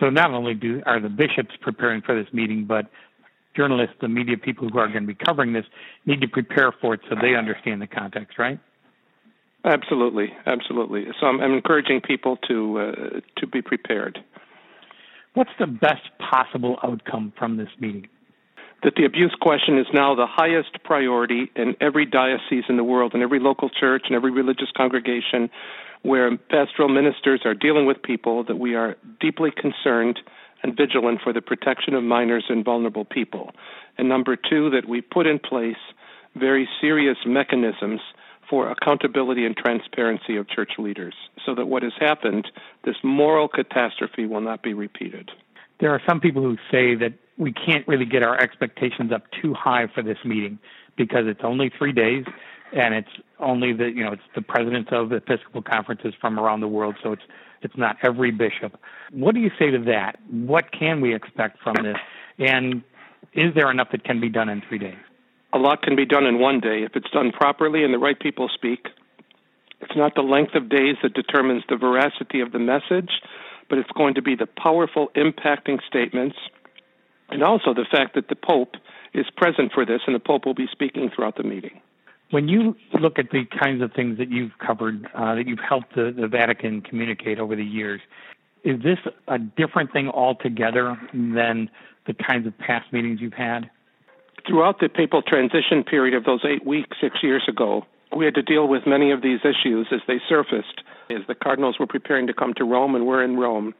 So 0.00 0.10
not 0.10 0.32
only 0.32 0.54
do 0.54 0.82
are 0.84 1.00
the 1.00 1.08
bishops 1.08 1.54
preparing 1.60 2.02
for 2.02 2.20
this 2.20 2.32
meeting, 2.32 2.66
but 2.66 2.86
journalists, 3.56 3.96
the 4.00 4.08
media 4.08 4.36
people 4.36 4.68
who 4.68 4.78
are 4.78 4.88
going 4.88 5.06
to 5.06 5.06
be 5.06 5.14
covering 5.14 5.52
this, 5.52 5.64
need 6.04 6.20
to 6.20 6.28
prepare 6.28 6.72
for 6.72 6.94
it 6.94 7.00
so 7.08 7.16
they 7.20 7.34
understand 7.34 7.80
the 7.80 7.86
context, 7.86 8.38
right? 8.38 8.58
Absolutely, 9.64 10.32
absolutely. 10.46 11.06
So 11.18 11.26
I'm, 11.26 11.40
I'm 11.40 11.52
encouraging 11.52 12.00
people 12.00 12.36
to 12.48 12.78
uh, 12.78 13.20
to 13.38 13.46
be 13.46 13.62
prepared. 13.62 14.22
What's 15.34 15.50
the 15.58 15.66
best 15.66 16.08
possible 16.18 16.78
outcome 16.82 17.32
from 17.36 17.56
this 17.56 17.68
meeting? 17.80 18.08
that 18.82 18.94
the 18.94 19.04
abuse 19.04 19.34
question 19.40 19.78
is 19.78 19.86
now 19.92 20.14
the 20.14 20.26
highest 20.28 20.82
priority 20.84 21.50
in 21.56 21.74
every 21.80 22.04
diocese 22.04 22.64
in 22.68 22.76
the 22.76 22.84
world, 22.84 23.14
in 23.14 23.22
every 23.22 23.40
local 23.40 23.68
church, 23.68 24.02
and 24.06 24.14
every 24.14 24.30
religious 24.30 24.68
congregation 24.76 25.50
where 26.02 26.36
pastoral 26.36 26.88
ministers 26.88 27.40
are 27.44 27.54
dealing 27.54 27.86
with 27.86 28.00
people, 28.02 28.44
that 28.44 28.58
we 28.58 28.74
are 28.74 28.96
deeply 29.18 29.50
concerned 29.50 30.20
and 30.62 30.76
vigilant 30.76 31.20
for 31.22 31.32
the 31.32 31.40
protection 31.40 31.94
of 31.94 32.02
minors 32.02 32.44
and 32.48 32.64
vulnerable 32.64 33.04
people. 33.04 33.52
And 33.98 34.08
number 34.08 34.36
two, 34.36 34.70
that 34.70 34.88
we 34.88 35.00
put 35.00 35.26
in 35.26 35.38
place 35.38 35.76
very 36.34 36.68
serious 36.80 37.18
mechanisms 37.26 38.00
for 38.48 38.70
accountability 38.70 39.44
and 39.44 39.56
transparency 39.56 40.36
of 40.36 40.48
church 40.48 40.72
leaders 40.78 41.14
so 41.44 41.54
that 41.54 41.66
what 41.66 41.82
has 41.82 41.92
happened, 41.98 42.48
this 42.84 42.96
moral 43.02 43.48
catastrophe, 43.48 44.26
will 44.26 44.40
not 44.40 44.62
be 44.62 44.74
repeated. 44.74 45.30
There 45.80 45.90
are 45.90 46.00
some 46.08 46.20
people 46.20 46.42
who 46.42 46.56
say 46.70 46.94
that 46.94 47.12
we 47.38 47.52
can't 47.52 47.86
really 47.88 48.06
get 48.06 48.22
our 48.22 48.38
expectations 48.38 49.12
up 49.12 49.24
too 49.42 49.52
high 49.52 49.88
for 49.92 50.02
this 50.02 50.18
meeting 50.24 50.58
because 50.96 51.26
it's 51.26 51.40
only 51.42 51.70
three 51.76 51.92
days 51.92 52.24
and 52.72 52.94
it's 52.94 53.10
only 53.38 53.72
the 53.72 53.90
you 53.90 54.02
know 54.02 54.12
it's 54.12 54.22
the 54.34 54.42
presidents 54.42 54.90
of 54.92 55.10
the 55.10 55.16
Episcopal 55.16 55.62
conferences 55.62 56.14
from 56.20 56.38
around 56.38 56.60
the 56.60 56.68
world, 56.68 56.96
so 57.02 57.12
it's 57.12 57.22
it's 57.66 57.76
not 57.76 57.96
every 58.02 58.30
bishop. 58.30 58.80
What 59.12 59.34
do 59.34 59.40
you 59.40 59.50
say 59.58 59.70
to 59.70 59.78
that? 59.84 60.18
What 60.30 60.72
can 60.72 61.00
we 61.00 61.14
expect 61.14 61.62
from 61.62 61.74
this? 61.82 61.96
And 62.38 62.82
is 63.34 63.54
there 63.54 63.70
enough 63.70 63.88
that 63.92 64.04
can 64.04 64.20
be 64.20 64.28
done 64.28 64.48
in 64.48 64.62
three 64.66 64.78
days? 64.78 64.96
A 65.52 65.58
lot 65.58 65.82
can 65.82 65.96
be 65.96 66.06
done 66.06 66.24
in 66.24 66.38
one 66.38 66.60
day 66.60 66.82
if 66.82 66.96
it's 66.96 67.10
done 67.10 67.32
properly 67.32 67.84
and 67.84 67.92
the 67.92 67.98
right 67.98 68.18
people 68.18 68.48
speak. 68.52 68.86
It's 69.80 69.96
not 69.96 70.14
the 70.14 70.22
length 70.22 70.54
of 70.54 70.68
days 70.68 70.96
that 71.02 71.12
determines 71.12 71.64
the 71.68 71.76
veracity 71.76 72.40
of 72.40 72.52
the 72.52 72.58
message, 72.58 73.10
but 73.68 73.78
it's 73.78 73.90
going 73.90 74.14
to 74.14 74.22
be 74.22 74.34
the 74.34 74.46
powerful, 74.46 75.10
impacting 75.16 75.78
statements 75.86 76.36
and 77.28 77.42
also 77.42 77.74
the 77.74 77.86
fact 77.90 78.14
that 78.14 78.28
the 78.28 78.36
Pope 78.36 78.76
is 79.12 79.26
present 79.36 79.72
for 79.72 79.84
this, 79.84 80.00
and 80.06 80.14
the 80.14 80.20
Pope 80.20 80.46
will 80.46 80.54
be 80.54 80.68
speaking 80.70 81.10
throughout 81.14 81.36
the 81.36 81.42
meeting. 81.42 81.80
When 82.30 82.48
you 82.48 82.74
look 83.00 83.18
at 83.18 83.30
the 83.30 83.44
kinds 83.62 83.82
of 83.82 83.92
things 83.92 84.18
that 84.18 84.30
you've 84.30 84.58
covered, 84.58 85.08
uh, 85.14 85.36
that 85.36 85.46
you've 85.46 85.60
helped 85.60 85.94
the, 85.94 86.12
the 86.18 86.26
Vatican 86.26 86.80
communicate 86.80 87.38
over 87.38 87.54
the 87.54 87.64
years, 87.64 88.00
is 88.64 88.82
this 88.82 88.98
a 89.28 89.38
different 89.38 89.92
thing 89.92 90.08
altogether 90.08 90.98
than 91.12 91.70
the 92.06 92.14
kinds 92.14 92.46
of 92.46 92.58
past 92.58 92.92
meetings 92.92 93.20
you've 93.20 93.32
had? 93.32 93.70
Throughout 94.46 94.80
the 94.80 94.88
papal 94.88 95.22
transition 95.22 95.84
period 95.84 96.14
of 96.14 96.24
those 96.24 96.40
eight 96.44 96.66
weeks, 96.66 96.96
six 97.00 97.16
years 97.22 97.44
ago, 97.48 97.84
we 98.16 98.24
had 98.24 98.34
to 98.34 98.42
deal 98.42 98.66
with 98.66 98.86
many 98.86 99.12
of 99.12 99.22
these 99.22 99.40
issues 99.40 99.88
as 99.92 100.00
they 100.08 100.20
surfaced 100.28 100.82
as 101.10 101.22
the 101.28 101.34
cardinals 101.34 101.78
were 101.78 101.86
preparing 101.86 102.26
to 102.26 102.34
come 102.34 102.54
to 102.54 102.64
Rome 102.64 102.94
and 102.94 103.06
were 103.06 103.22
in 103.22 103.36
Rome. 103.36 103.74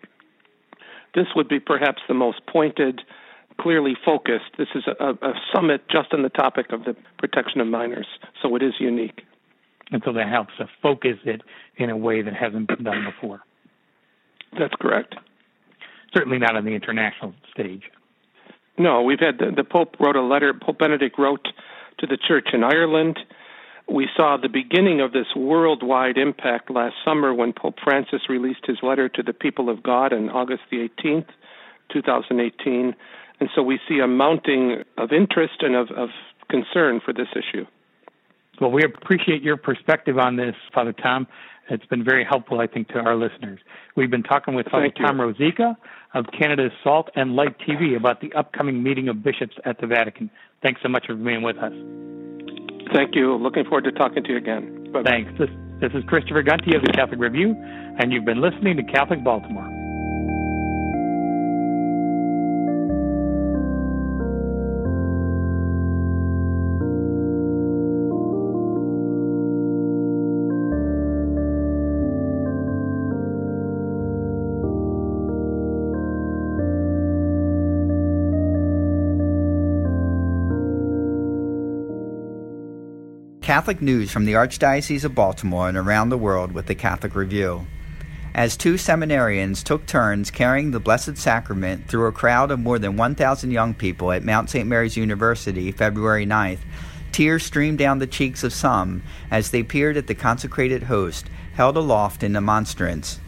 This 1.15 1.27
would 1.35 1.49
be 1.49 1.59
perhaps 1.59 2.03
the 2.07 2.15
most 2.15 2.47
pointed 2.47 3.03
clearly 3.61 3.97
focused. 4.05 4.57
This 4.59 4.69
is 4.75 4.85
a, 4.87 5.11
a, 5.11 5.35
summit 5.55 5.83
just 5.91 6.13
on 6.13 6.23
the 6.23 6.29
topic 6.29 6.73
of 6.73 6.85
the 6.85 6.97
protection 7.19 7.61
of 7.61 7.67
minors, 7.67 8.07
so 8.43 8.55
it 8.57 8.63
is 8.63 8.75
unique. 8.79 9.23
And 9.91 10.03
so 10.05 10.13
that 10.13 10.29
helps 10.29 10.53
to 10.59 10.69
focus 10.83 11.19
it 11.25 11.43
in 11.77 11.91
a 11.91 11.97
way 11.97 12.23
that 12.23 12.35
hasn't 12.35 12.69
been 12.69 12.85
done 12.85 13.05
before. 13.05 13.41
That's 14.59 14.75
correct. 14.81 15.15
Certainly 16.15 16.39
not 16.39 16.57
on 16.57 16.65
the 16.65 16.73
international 16.73 17.35
stage. 17.53 17.83
No, 18.79 19.03
we've 19.03 19.21
had 19.21 19.39
the, 19.39 19.53
the 19.55 19.65
Pope 19.65 19.97
wrote 20.01 20.17
a 20.17 20.23
letter. 20.23 20.53
Pope 20.55 20.79
Benedict 20.79 21.19
wrote 21.19 21.47
to 21.99 22.07
the 22.07 22.17
church 22.17 22.49
in 22.53 22.63
Ireland. 22.63 23.19
We 23.89 24.09
saw 24.17 24.37
the 24.37 24.49
beginning 24.49 25.01
of 25.01 25.13
this 25.13 25.29
worldwide 25.37 26.19
impact 26.19 26.71
last 26.71 26.97
summer 27.05 27.33
when 27.33 27.53
Pope 27.53 27.77
Francis 27.83 28.29
released 28.29 28.67
his 28.67 28.79
letter 28.83 29.09
to 29.09 29.23
the 29.23 29.33
people 29.33 29.71
of 29.71 29.83
God 29.83 30.13
on 30.13 30.29
August 30.29 30.63
the 30.71 30.89
18th, 30.99 31.29
2018. 31.93 32.95
And 33.41 33.51
so 33.55 33.63
we 33.63 33.79
see 33.89 33.99
a 33.99 34.07
mounting 34.07 34.83
of 34.97 35.13
interest 35.13 35.57
and 35.61 35.75
of, 35.75 35.91
of 35.91 36.09
concern 36.49 37.01
for 37.05 37.13
this 37.13 37.29
issue. 37.33 37.67
Well, 38.61 38.71
we 38.71 38.83
appreciate 38.85 39.43
your 39.43 39.57
perspective 39.57 40.19
on 40.19 40.37
this, 40.37 40.55
Father 40.75 40.93
Tom. 40.93 41.27
It's 41.69 41.85
been 41.87 42.05
very 42.05 42.25
helpful, 42.25 42.61
I 42.61 42.67
think, 42.67 42.89
to 42.89 43.01
our 43.01 43.17
listeners. 43.17 43.61
We've 43.97 44.11
been 44.11 44.23
talking 44.23 44.55
with 44.55 44.69
Father 44.69 44.91
Tom 44.97 45.19
Rosica 45.19 45.77
of 46.15 46.27
Canada's 46.39 46.71
Salt 46.83 47.11
and 47.17 47.35
Light 47.35 47.57
TV 47.59 47.97
about 47.97 48.21
the 48.21 48.33
upcoming 48.35 48.83
meeting 48.83 49.09
of 49.09 49.23
bishops 49.23 49.57
at 49.65 49.81
the 49.81 49.87
Vatican. 49.87 50.31
Thanks 50.63 50.81
so 50.83 50.89
much 50.89 51.07
for 51.07 51.15
being 51.15 51.43
with 51.43 51.59
us. 51.59 51.73
Thank 52.95 53.15
you. 53.15 53.35
Looking 53.37 53.65
forward 53.65 53.85
to 53.85 53.93
talking 53.93 54.23
to 54.23 54.31
you 54.31 54.37
again. 54.37 54.93
Bye-bye. 54.93 55.11
Thanks. 55.11 55.33
This, 55.39 55.51
this 55.81 55.91
is 55.93 56.05
Christopher 56.07 56.43
Gunty 56.43 56.77
of 56.77 56.83
the 56.83 56.93
Catholic 56.93 57.19
Review, 57.19 57.55
and 57.99 58.13
you've 58.13 58.25
been 58.25 58.41
listening 58.41 58.77
to 58.77 58.85
Catholic 58.85 59.25
Baltimore. 59.25 59.76
Catholic 83.57 83.81
news 83.81 84.11
from 84.11 84.27
the 84.27 84.35
Archdiocese 84.35 85.03
of 85.03 85.15
Baltimore 85.15 85.67
and 85.67 85.79
around 85.79 86.11
the 86.11 86.19
world 86.19 86.53
with 86.53 86.67
the 86.67 86.75
Catholic 86.75 87.15
Review. 87.15 87.67
As 88.35 88.55
two 88.55 88.75
seminarians 88.75 89.65
took 89.65 89.87
turns 89.87 90.31
carrying 90.31 90.73
the 90.73 90.79
Blessed 90.79 91.17
Sacrament 91.17 91.89
through 91.89 92.05
a 92.05 92.13
crowd 92.13 92.51
of 92.51 92.61
more 92.61 92.79
than 92.79 92.99
1,000 92.99 93.51
young 93.51 93.73
people 93.73 94.13
at 94.13 94.23
Mount 94.23 94.51
St. 94.51 94.69
Mary's 94.69 94.99
University 94.99 95.73
February 95.73 96.27
9th, 96.27 96.59
tears 97.13 97.47
streamed 97.47 97.79
down 97.79 97.99
the 97.99 98.07
cheeks 98.07 98.45
of 98.45 98.53
some 98.53 99.03
as 99.31 99.53
they 99.53 99.63
peered 99.63 99.97
at 99.97 100.07
the 100.07 100.15
consecrated 100.15 100.83
host 100.83 101.31
held 101.55 101.79
aloft 101.79 102.23
in 102.23 102.37
a 102.37 102.43
monstrance. 102.43 103.21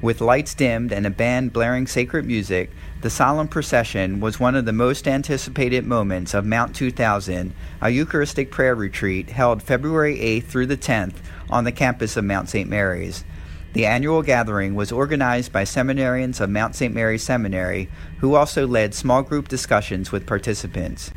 With 0.00 0.20
lights 0.20 0.54
dimmed 0.54 0.92
and 0.92 1.04
a 1.04 1.10
band 1.10 1.52
blaring 1.52 1.88
sacred 1.88 2.24
music, 2.24 2.70
the 3.02 3.10
solemn 3.10 3.48
procession 3.48 4.20
was 4.20 4.38
one 4.38 4.54
of 4.54 4.66
the 4.66 4.72
most 4.72 5.08
anticipated 5.08 5.86
moments 5.86 6.34
of 6.34 6.44
Mount 6.44 6.76
2000, 6.76 7.54
a 7.80 7.90
Eucharistic 7.90 8.50
prayer 8.50 8.74
retreat 8.74 9.30
held 9.30 9.62
February 9.62 10.18
8th 10.18 10.44
through 10.44 10.66
the 10.66 10.76
10th 10.76 11.14
on 11.48 11.64
the 11.64 11.72
campus 11.72 12.16
of 12.16 12.24
Mount 12.24 12.50
St. 12.50 12.68
Mary's. 12.68 13.24
The 13.72 13.86
annual 13.86 14.22
gathering 14.22 14.74
was 14.74 14.92
organized 14.92 15.52
by 15.52 15.62
seminarians 15.62 16.40
of 16.40 16.50
Mount 16.50 16.74
St. 16.74 16.92
Mary's 16.92 17.22
Seminary, 17.22 17.88
who 18.18 18.34
also 18.34 18.66
led 18.66 18.94
small 18.94 19.22
group 19.22 19.48
discussions 19.48 20.12
with 20.12 20.26
participants. 20.26 21.10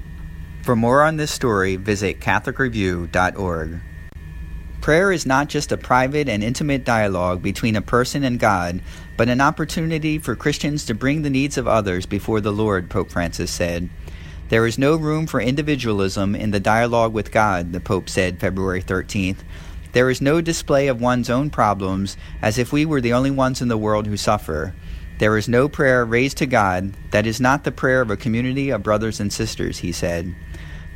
For 0.62 0.76
more 0.78 1.04
on 1.04 1.18
this 1.18 1.32
story, 1.32 1.76
visit 1.76 2.22
CatholicReview.org. 2.22 3.82
Prayer 4.84 5.14
is 5.14 5.26
not 5.26 5.48
just 5.48 5.72
a 5.72 5.78
private 5.78 6.28
and 6.28 6.44
intimate 6.44 6.84
dialogue 6.84 7.42
between 7.42 7.78
a 7.78 7.82
person 7.82 8.26
and 8.26 8.38
God, 8.38 8.82
but 9.16 9.30
an 9.30 9.40
opportunity 9.40 10.20
for 10.20 10.36
Christians 10.36 10.84
to 10.84 10.94
bring 10.94 11.22
the 11.22 11.30
needs 11.30 11.58
of 11.58 11.70
others 11.70 12.06
before 12.06 12.42
the 12.42 12.52
Lord, 12.52 12.90
Pope 12.90 13.10
Francis 13.10 13.50
said. 13.50 13.90
There 14.50 14.68
is 14.68 14.78
no 14.78 14.98
room 14.98 15.26
for 15.26 15.40
individualism 15.40 16.36
in 16.36 16.52
the 16.52 16.60
dialogue 16.60 17.14
with 17.14 17.32
God, 17.32 17.72
the 17.72 17.80
Pope 17.80 18.10
said 18.10 18.42
February 18.42 18.84
13th. 18.84 19.38
There 19.94 20.10
is 20.10 20.20
no 20.20 20.42
display 20.42 20.90
of 20.90 21.00
one's 21.00 21.30
own 21.30 21.50
problems 21.50 22.18
as 22.42 22.58
if 22.58 22.74
we 22.74 22.86
were 22.86 23.00
the 23.00 23.14
only 23.14 23.32
ones 23.32 23.62
in 23.62 23.70
the 23.70 23.78
world 23.78 24.06
who 24.06 24.18
suffer. 24.18 24.76
There 25.18 25.38
is 25.38 25.48
no 25.48 25.70
prayer 25.70 26.04
raised 26.04 26.40
to 26.40 26.46
God 26.46 26.94
that 27.12 27.26
is 27.26 27.40
not 27.40 27.64
the 27.64 27.72
prayer 27.72 28.02
of 28.02 28.12
a 28.12 28.18
community 28.18 28.70
of 28.70 28.84
brothers 28.84 29.22
and 29.22 29.32
sisters, 29.32 29.78
he 29.78 29.94
said 29.94 30.36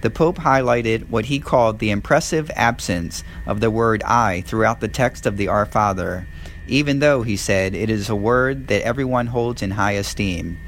the 0.08 0.12
Pope 0.12 0.38
highlighted 0.38 1.10
what 1.10 1.26
he 1.26 1.38
called 1.38 1.80
the 1.80 1.90
impressive 1.90 2.50
absence 2.56 3.26
of 3.46 3.60
the 3.60 3.70
word 3.70 4.02
I 4.04 4.40
throughout 4.40 4.80
the 4.80 4.88
text 4.88 5.26
of 5.26 5.36
the 5.36 5.50
Our 5.50 5.66
Father, 5.66 6.26
even 6.66 7.00
though, 7.00 7.24
he 7.24 7.36
said, 7.36 7.76
it 7.76 7.90
is 7.90 8.08
a 8.08 8.16
word 8.16 8.68
that 8.68 8.84
everyone 8.84 9.28
holds 9.28 9.62
in 9.62 9.72
high 9.72 9.92
esteem. 10.00 10.60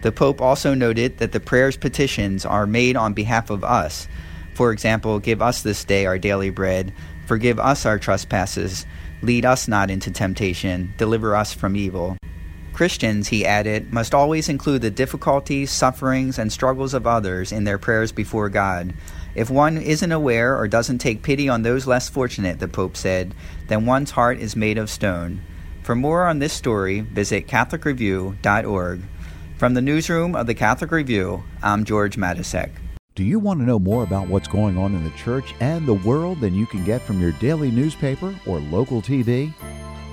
The 0.00 0.12
Pope 0.12 0.40
also 0.40 0.72
noted 0.72 1.18
that 1.18 1.32
the 1.32 1.40
prayer's 1.40 1.76
petitions 1.76 2.46
are 2.46 2.66
made 2.66 2.96
on 2.96 3.12
behalf 3.12 3.50
of 3.50 3.64
us. 3.64 4.08
For 4.54 4.72
example, 4.72 5.18
give 5.18 5.42
us 5.42 5.60
this 5.60 5.84
day 5.84 6.06
our 6.06 6.16
daily 6.16 6.48
bread, 6.48 6.94
forgive 7.26 7.60
us 7.60 7.84
our 7.84 7.98
trespasses, 7.98 8.86
lead 9.20 9.44
us 9.44 9.68
not 9.68 9.90
into 9.90 10.10
temptation, 10.10 10.94
deliver 10.96 11.36
us 11.36 11.52
from 11.52 11.76
evil. 11.76 12.16
Christians, 12.76 13.28
he 13.28 13.46
added, 13.46 13.90
must 13.90 14.14
always 14.14 14.50
include 14.50 14.82
the 14.82 14.90
difficulties, 14.90 15.70
sufferings, 15.70 16.38
and 16.38 16.52
struggles 16.52 16.92
of 16.92 17.06
others 17.06 17.50
in 17.50 17.64
their 17.64 17.78
prayers 17.78 18.12
before 18.12 18.50
God. 18.50 18.92
If 19.34 19.48
one 19.48 19.78
isn't 19.78 20.12
aware 20.12 20.54
or 20.54 20.68
doesn't 20.68 20.98
take 20.98 21.22
pity 21.22 21.48
on 21.48 21.62
those 21.62 21.86
less 21.86 22.10
fortunate, 22.10 22.58
the 22.58 22.68
Pope 22.68 22.94
said, 22.94 23.34
then 23.68 23.86
one's 23.86 24.10
heart 24.10 24.40
is 24.40 24.54
made 24.56 24.76
of 24.76 24.90
stone. 24.90 25.40
For 25.84 25.94
more 25.94 26.26
on 26.26 26.38
this 26.38 26.52
story, 26.52 27.00
visit 27.00 27.46
CatholicReview.org. 27.46 29.00
From 29.56 29.72
the 29.72 29.80
newsroom 29.80 30.36
of 30.36 30.46
the 30.46 30.54
Catholic 30.54 30.90
Review, 30.90 31.44
I'm 31.62 31.82
George 31.86 32.18
Matysek. 32.18 32.72
Do 33.14 33.24
you 33.24 33.38
want 33.38 33.60
to 33.60 33.64
know 33.64 33.78
more 33.78 34.02
about 34.02 34.28
what's 34.28 34.48
going 34.48 34.76
on 34.76 34.94
in 34.94 35.02
the 35.02 35.16
church 35.16 35.54
and 35.60 35.88
the 35.88 35.94
world 35.94 36.40
than 36.40 36.54
you 36.54 36.66
can 36.66 36.84
get 36.84 37.00
from 37.00 37.22
your 37.22 37.32
daily 37.32 37.70
newspaper 37.70 38.38
or 38.44 38.60
local 38.60 39.00
TV? 39.00 39.54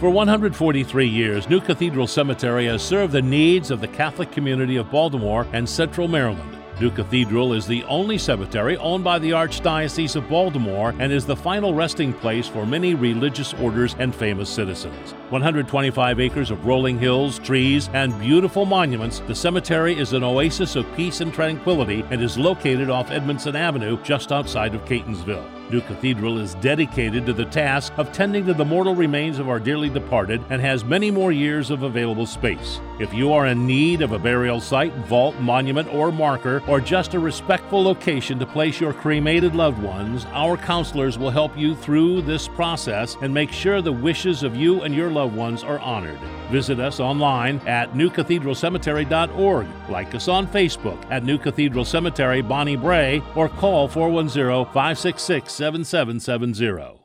For 0.00 0.08
143 0.08 1.06
years, 1.06 1.50
New 1.50 1.60
Cathedral 1.60 2.06
Cemetery 2.06 2.64
has 2.64 2.80
served 2.80 3.12
the 3.12 3.20
needs 3.20 3.70
of 3.70 3.82
the 3.82 3.88
Catholic 3.88 4.32
community 4.32 4.76
of 4.76 4.90
Baltimore 4.90 5.46
and 5.52 5.68
Central 5.68 6.08
Maryland. 6.08 6.56
New 6.80 6.90
Cathedral 6.90 7.52
is 7.52 7.66
the 7.66 7.84
only 7.84 8.16
cemetery 8.16 8.78
owned 8.78 9.04
by 9.04 9.18
the 9.18 9.32
Archdiocese 9.32 10.16
of 10.16 10.26
Baltimore 10.26 10.94
and 10.98 11.12
is 11.12 11.26
the 11.26 11.36
final 11.36 11.74
resting 11.74 12.14
place 12.14 12.48
for 12.48 12.64
many 12.64 12.94
religious 12.94 13.52
orders 13.52 13.94
and 13.98 14.14
famous 14.14 14.48
citizens. 14.48 15.14
125 15.30 16.18
acres 16.18 16.50
of 16.50 16.66
rolling 16.66 16.98
hills, 16.98 17.38
trees, 17.38 17.88
and 17.92 18.18
beautiful 18.20 18.66
monuments, 18.66 19.20
the 19.20 19.34
cemetery 19.34 19.96
is 19.96 20.12
an 20.12 20.24
oasis 20.24 20.74
of 20.74 20.92
peace 20.96 21.20
and 21.20 21.32
tranquility 21.32 22.04
and 22.10 22.20
is 22.20 22.36
located 22.36 22.90
off 22.90 23.12
Edmondson 23.12 23.54
Avenue 23.54 23.96
just 24.02 24.32
outside 24.32 24.74
of 24.74 24.84
Catonsville. 24.84 25.48
New 25.70 25.80
Cathedral 25.82 26.38
is 26.38 26.56
dedicated 26.56 27.24
to 27.26 27.32
the 27.32 27.44
task 27.44 27.92
of 27.96 28.10
tending 28.10 28.44
to 28.46 28.54
the 28.54 28.64
mortal 28.64 28.96
remains 28.96 29.38
of 29.38 29.48
our 29.48 29.60
dearly 29.60 29.88
departed 29.88 30.42
and 30.50 30.60
has 30.60 30.84
many 30.84 31.12
more 31.12 31.30
years 31.30 31.70
of 31.70 31.84
available 31.84 32.26
space. 32.26 32.80
If 32.98 33.14
you 33.14 33.32
are 33.32 33.46
in 33.46 33.66
need 33.66 34.02
of 34.02 34.10
a 34.10 34.18
burial 34.18 34.60
site, 34.60 34.92
vault, 35.06 35.36
monument, 35.36 35.88
or 35.94 36.10
marker, 36.10 36.60
or 36.66 36.80
just 36.80 37.14
a 37.14 37.20
respectful 37.20 37.82
location 37.82 38.38
to 38.40 38.46
place 38.46 38.80
your 38.80 38.92
cremated 38.92 39.54
loved 39.54 39.80
ones, 39.80 40.26
our 40.32 40.56
counselors 40.56 41.18
will 41.18 41.30
help 41.30 41.56
you 41.56 41.76
through 41.76 42.22
this 42.22 42.48
process 42.48 43.16
and 43.22 43.32
make 43.32 43.52
sure 43.52 43.80
the 43.80 43.92
wishes 43.92 44.42
of 44.42 44.56
you 44.56 44.82
and 44.82 44.92
your 44.92 45.08
loved 45.08 45.19
loved 45.20 45.36
ones 45.36 45.62
are 45.62 45.78
honored. 45.80 46.18
Visit 46.50 46.80
us 46.80 46.98
online 46.98 47.58
at 47.66 47.92
newcathedralcemetery.org, 47.92 49.66
like 49.90 50.14
us 50.14 50.28
on 50.28 50.46
Facebook 50.46 50.98
at 51.10 51.24
New 51.24 51.36
Cathedral 51.36 51.84
Cemetery 51.84 52.40
Bonnie 52.40 52.76
Brae, 52.76 53.22
or 53.34 53.50
call 53.50 53.86
410 53.86 54.64
566 54.72 55.52
7770. 55.52 56.96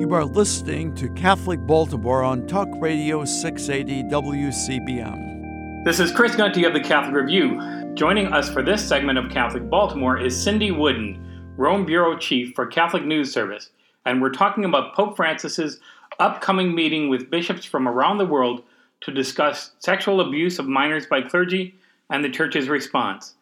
You 0.00 0.14
are 0.14 0.24
listening 0.24 0.94
to 0.94 1.10
Catholic 1.10 1.60
Baltimore 1.66 2.22
on 2.22 2.46
Talk 2.46 2.68
Radio 2.80 3.24
680 3.24 4.04
WCBM. 4.04 5.84
This 5.84 6.00
is 6.00 6.10
Chris 6.10 6.34
Gunty 6.34 6.64
of 6.64 6.72
the 6.72 6.80
Catholic 6.80 7.14
Review. 7.14 7.60
Joining 7.94 8.32
us 8.32 8.50
for 8.50 8.62
this 8.62 8.86
segment 8.86 9.18
of 9.18 9.30
Catholic 9.30 9.68
Baltimore 9.68 10.18
is 10.18 10.40
Cindy 10.40 10.70
Wooden, 10.70 11.54
Rome 11.56 11.84
Bureau 11.84 12.16
Chief 12.16 12.54
for 12.54 12.66
Catholic 12.66 13.04
News 13.04 13.32
Service 13.32 13.70
and 14.06 14.22
we're 14.22 14.30
talking 14.30 14.64
about 14.64 14.94
Pope 14.94 15.16
Francis's 15.16 15.80
upcoming 16.20 16.74
meeting 16.74 17.08
with 17.08 17.28
bishops 17.28 17.66
from 17.66 17.86
around 17.88 18.16
the 18.16 18.24
world 18.24 18.62
to 19.02 19.10
discuss 19.10 19.72
sexual 19.80 20.20
abuse 20.20 20.58
of 20.58 20.66
minors 20.66 21.06
by 21.06 21.20
clergy 21.20 21.74
and 22.08 22.24
the 22.24 22.30
Church's 22.30 22.68
response. 22.68 23.34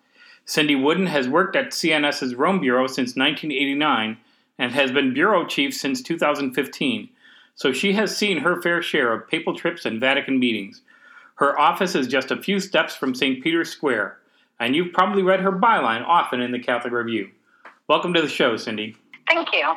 Cindy 0.46 0.74
Wooden 0.74 1.06
has 1.06 1.28
worked 1.28 1.54
at 1.54 1.70
CNS's 1.70 2.34
Rome 2.34 2.60
Bureau 2.60 2.86
since 2.86 3.14
1989 3.14 4.16
and 4.58 4.72
has 4.72 4.90
been 4.90 5.14
bureau 5.14 5.46
chief 5.46 5.74
since 5.74 6.02
2015, 6.02 7.08
so 7.54 7.72
she 7.72 7.92
has 7.92 8.16
seen 8.16 8.38
her 8.38 8.60
fair 8.60 8.82
share 8.82 9.12
of 9.12 9.28
papal 9.28 9.54
trips 9.54 9.84
and 9.84 10.00
Vatican 10.00 10.38
meetings. 10.38 10.80
Her 11.36 11.58
office 11.58 11.94
is 11.94 12.08
just 12.08 12.30
a 12.30 12.40
few 12.40 12.58
steps 12.58 12.94
from 12.94 13.14
St. 13.14 13.42
Peter's 13.42 13.70
Square, 13.70 14.18
and 14.58 14.74
you've 14.74 14.92
probably 14.92 15.22
read 15.22 15.40
her 15.40 15.52
byline 15.52 16.04
often 16.06 16.40
in 16.40 16.52
the 16.52 16.58
Catholic 16.58 16.92
Review. 16.92 17.30
Welcome 17.86 18.14
to 18.14 18.22
the 18.22 18.28
show, 18.28 18.56
Cindy. 18.56 18.96
Thank 19.28 19.52
you. 19.52 19.74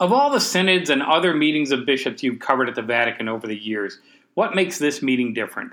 Of 0.00 0.12
all 0.12 0.30
the 0.30 0.40
synods 0.40 0.90
and 0.90 1.02
other 1.02 1.34
meetings 1.34 1.70
of 1.70 1.86
bishops 1.86 2.22
you've 2.22 2.40
covered 2.40 2.68
at 2.68 2.74
the 2.74 2.82
Vatican 2.82 3.28
over 3.28 3.46
the 3.46 3.56
years, 3.56 4.00
what 4.34 4.54
makes 4.54 4.78
this 4.78 5.02
meeting 5.02 5.32
different? 5.32 5.72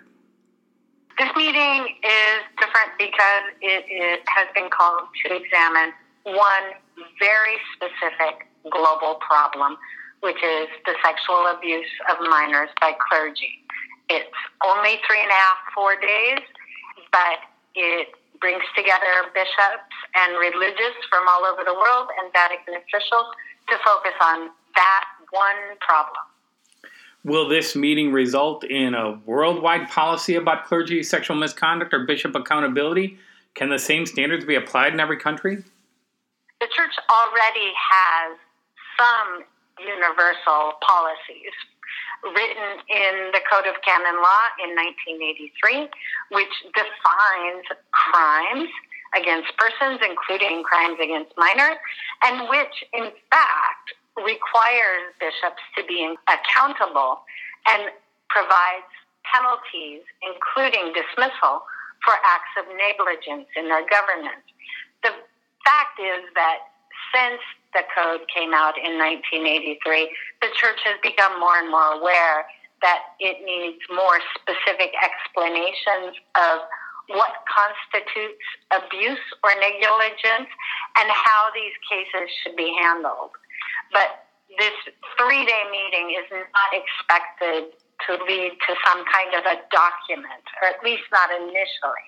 This 1.17 1.29
meeting 1.35 1.87
is 2.03 2.41
different 2.59 2.91
because 2.99 3.43
it, 3.61 3.85
it 3.89 4.21
has 4.27 4.47
been 4.53 4.69
called 4.69 5.07
to 5.25 5.35
examine 5.35 5.93
one 6.23 6.77
very 7.19 7.57
specific 7.75 8.47
global 8.69 9.15
problem, 9.15 9.77
which 10.21 10.37
is 10.37 10.67
the 10.85 10.93
sexual 11.03 11.47
abuse 11.47 11.89
of 12.09 12.17
minors 12.29 12.69
by 12.79 12.93
clergy. 13.09 13.65
It's 14.09 14.29
only 14.63 14.99
three 15.07 15.21
and 15.21 15.31
a 15.31 15.33
half, 15.33 15.57
four 15.73 15.95
days, 15.99 16.39
but 17.11 17.39
it 17.73 18.09
brings 18.41 18.63
together 18.75 19.29
bishops 19.33 19.93
and 20.15 20.38
religious 20.38 20.95
from 21.10 21.27
all 21.29 21.45
over 21.45 21.63
the 21.63 21.74
world 21.74 22.10
and 22.19 22.31
Vatican 22.33 22.75
officials 22.75 23.27
to 23.69 23.77
focus 23.86 24.13
on 24.21 24.50
that 24.75 25.05
one 25.31 25.77
problem. 25.79 26.25
Will 27.24 27.48
this 27.48 27.75
meeting 27.75 28.12
result 28.12 28.63
in 28.63 28.95
a 28.95 29.21
worldwide 29.25 29.88
policy 29.89 30.36
about 30.36 30.65
clergy 30.65 31.03
sexual 31.03 31.38
misconduct 31.38 31.93
or 31.93 32.05
bishop 32.05 32.36
accountability? 32.36 33.17
Can 33.53 33.69
the 33.69 33.77
same 33.77 34.05
standards 34.05 34.43
be 34.43 34.55
applied 34.55 34.93
in 34.93 35.00
every 35.00 35.17
country? 35.17 35.63
the 36.62 36.69
church 36.69 36.93
already 37.10 37.74
has 37.74 38.38
some 38.93 39.43
universal 39.81 40.77
policies 40.86 41.57
written 42.23 42.69
in 42.89 43.31
the 43.33 43.41
Code 43.49 43.65
of 43.65 43.81
Canon 43.81 44.17
Law 44.21 44.45
in 44.61 44.75
1983, 44.77 45.89
which 46.31 46.55
defines 46.73 47.65
crimes 47.91 48.69
against 49.17 49.51
persons, 49.57 49.99
including 49.99 50.63
crimes 50.63 50.97
against 51.01 51.33
minors, 51.35 51.77
and 52.23 52.47
which, 52.47 52.85
in 52.93 53.11
fact, 53.29 53.85
requires 54.15 55.11
bishops 55.19 55.63
to 55.75 55.83
be 55.83 56.15
accountable 56.27 57.23
and 57.67 57.91
provides 58.29 58.87
penalties, 59.27 60.01
including 60.23 60.93
dismissal, 60.93 61.63
for 62.03 62.17
acts 62.25 62.53
of 62.57 62.65
negligence 62.75 63.45
in 63.55 63.69
their 63.69 63.85
government. 63.85 64.41
The 65.03 65.13
fact 65.63 65.99
is 66.01 66.25
that 66.33 66.70
since 67.13 67.41
the 67.73 67.83
code 67.95 68.27
came 68.27 68.53
out 68.53 68.75
in 68.75 68.99
1983, 68.99 70.11
the 70.41 70.51
church 70.55 70.79
has 70.83 70.99
become 71.03 71.39
more 71.39 71.55
and 71.59 71.69
more 71.69 71.99
aware 71.99 72.47
that 72.81 73.15
it 73.19 73.45
needs 73.45 73.79
more 73.93 74.19
specific 74.35 74.91
explanations 75.00 76.17
of 76.35 76.65
what 77.13 77.43
constitutes 77.45 78.45
abuse 78.71 79.25
or 79.43 79.51
negligence 79.59 80.50
and 80.97 81.07
how 81.11 81.51
these 81.53 81.75
cases 81.85 82.27
should 82.41 82.55
be 82.55 82.74
handled. 82.81 83.31
But 83.91 84.25
this 84.59 84.75
three 85.19 85.45
day 85.45 85.63
meeting 85.71 86.15
is 86.17 86.27
not 86.31 86.71
expected 86.74 87.75
to 88.07 88.11
lead 88.25 88.57
to 88.67 88.71
some 88.87 89.05
kind 89.05 89.31
of 89.37 89.45
a 89.45 89.61
document, 89.69 90.43
or 90.61 90.74
at 90.74 90.81
least 90.83 91.05
not 91.11 91.29
initially. 91.29 92.07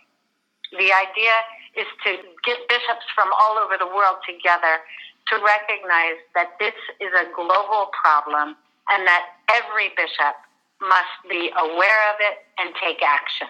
The 0.74 0.90
idea 0.90 1.36
is 1.76 1.88
to 2.06 2.18
get 2.46 2.58
bishops 2.70 3.06
from 3.16 3.30
all 3.34 3.58
over 3.58 3.78
the 3.78 3.88
world 3.88 4.18
together 4.28 4.82
to 5.28 5.36
recognize 5.44 6.20
that 6.36 6.60
this 6.60 6.76
is 7.00 7.12
a 7.16 7.26
global 7.34 7.90
problem 7.96 8.56
and 8.90 9.08
that 9.08 9.40
every 9.52 9.90
bishop 9.96 10.36
must 10.82 11.16
be 11.30 11.50
aware 11.58 12.02
of 12.12 12.18
it 12.20 12.46
and 12.60 12.74
take 12.82 13.02
action. 13.02 13.48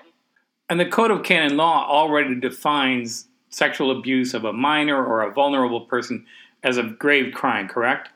And 0.69 0.79
the 0.79 0.86
Code 0.86 1.12
of 1.12 1.23
Canon 1.23 1.57
Law 1.57 1.88
already 1.89 2.36
defines 2.36 3.27
sexual 3.49 3.91
abuse 3.91 4.33
of 4.33 4.45
a 4.45 4.53
minor 4.53 5.03
or 5.03 5.21
a 5.21 5.31
vulnerable 5.31 5.81
person 5.81 6.25
as 6.63 6.77
a 6.77 6.83
grave 6.83 7.33
crime, 7.33 7.67
correct? 7.67 8.09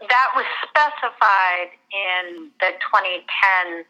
That 0.00 0.28
was 0.36 0.44
specified 0.68 1.70
in 1.90 2.50
the 2.60 2.70
2010 2.92 3.84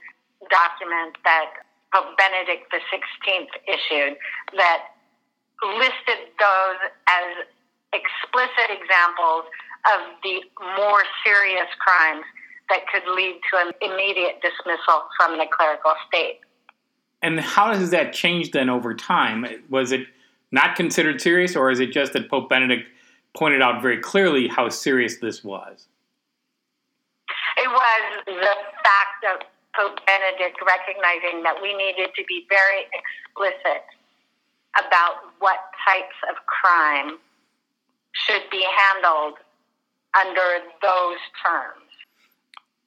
document 0.49 1.17
that 1.25 1.47
Pope 1.93 2.17
Benedict 2.17 2.73
XVI 2.73 3.47
issued 3.67 4.17
that 4.57 4.94
listed 5.63 6.33
those 6.39 6.81
as 7.07 7.47
explicit 7.93 8.69
examples 8.71 9.45
of 9.93 10.01
the 10.23 10.41
more 10.77 11.03
serious 11.25 11.69
crimes 11.79 12.25
that 12.69 12.81
could 12.93 13.07
lead 13.15 13.39
to 13.53 13.59
an 13.59 13.73
immediate 13.81 14.41
dismissal 14.43 15.05
from 15.19 15.39
the 15.39 15.47
clerical 15.53 15.93
state. 16.09 16.41
And 17.23 17.41
how 17.41 17.73
has 17.73 17.91
that 17.91 18.13
changed 18.13 18.53
then 18.53 18.69
over 18.69 18.95
time? 18.95 19.47
Was 19.69 19.93
it 19.93 20.07
not 20.51 20.77
considered 20.77 21.21
serious, 21.21 21.57
or 21.57 21.71
is 21.71 21.81
it 21.81 21.93
just 21.93 22.13
that 22.15 22.31
Pope 22.31 22.49
Benedict 22.49 22.89
pointed 23.37 23.61
out 23.61 23.83
very 23.83 23.99
clearly 23.99 24.49
how 24.49 24.69
serious 24.69 25.19
this 25.19 25.43
was? 25.45 25.87
It 27.57 27.69
was 27.69 28.25
the 28.27 28.33
fact 28.33 29.25
of 29.33 29.47
Pope 29.75 29.99
Benedict 30.07 30.59
recognizing 30.65 31.43
that 31.43 31.61
we 31.61 31.75
needed 31.75 32.11
to 32.15 32.25
be 32.29 32.47
very 32.49 32.87
explicit 32.93 33.85
about 34.79 35.33
what 35.39 35.59
types 35.87 36.17
of 36.31 36.37
crime 36.47 37.19
should 38.13 38.43
be 38.51 38.65
handled 38.65 39.35
under 40.19 40.65
those 40.83 41.19
terms. 41.45 41.81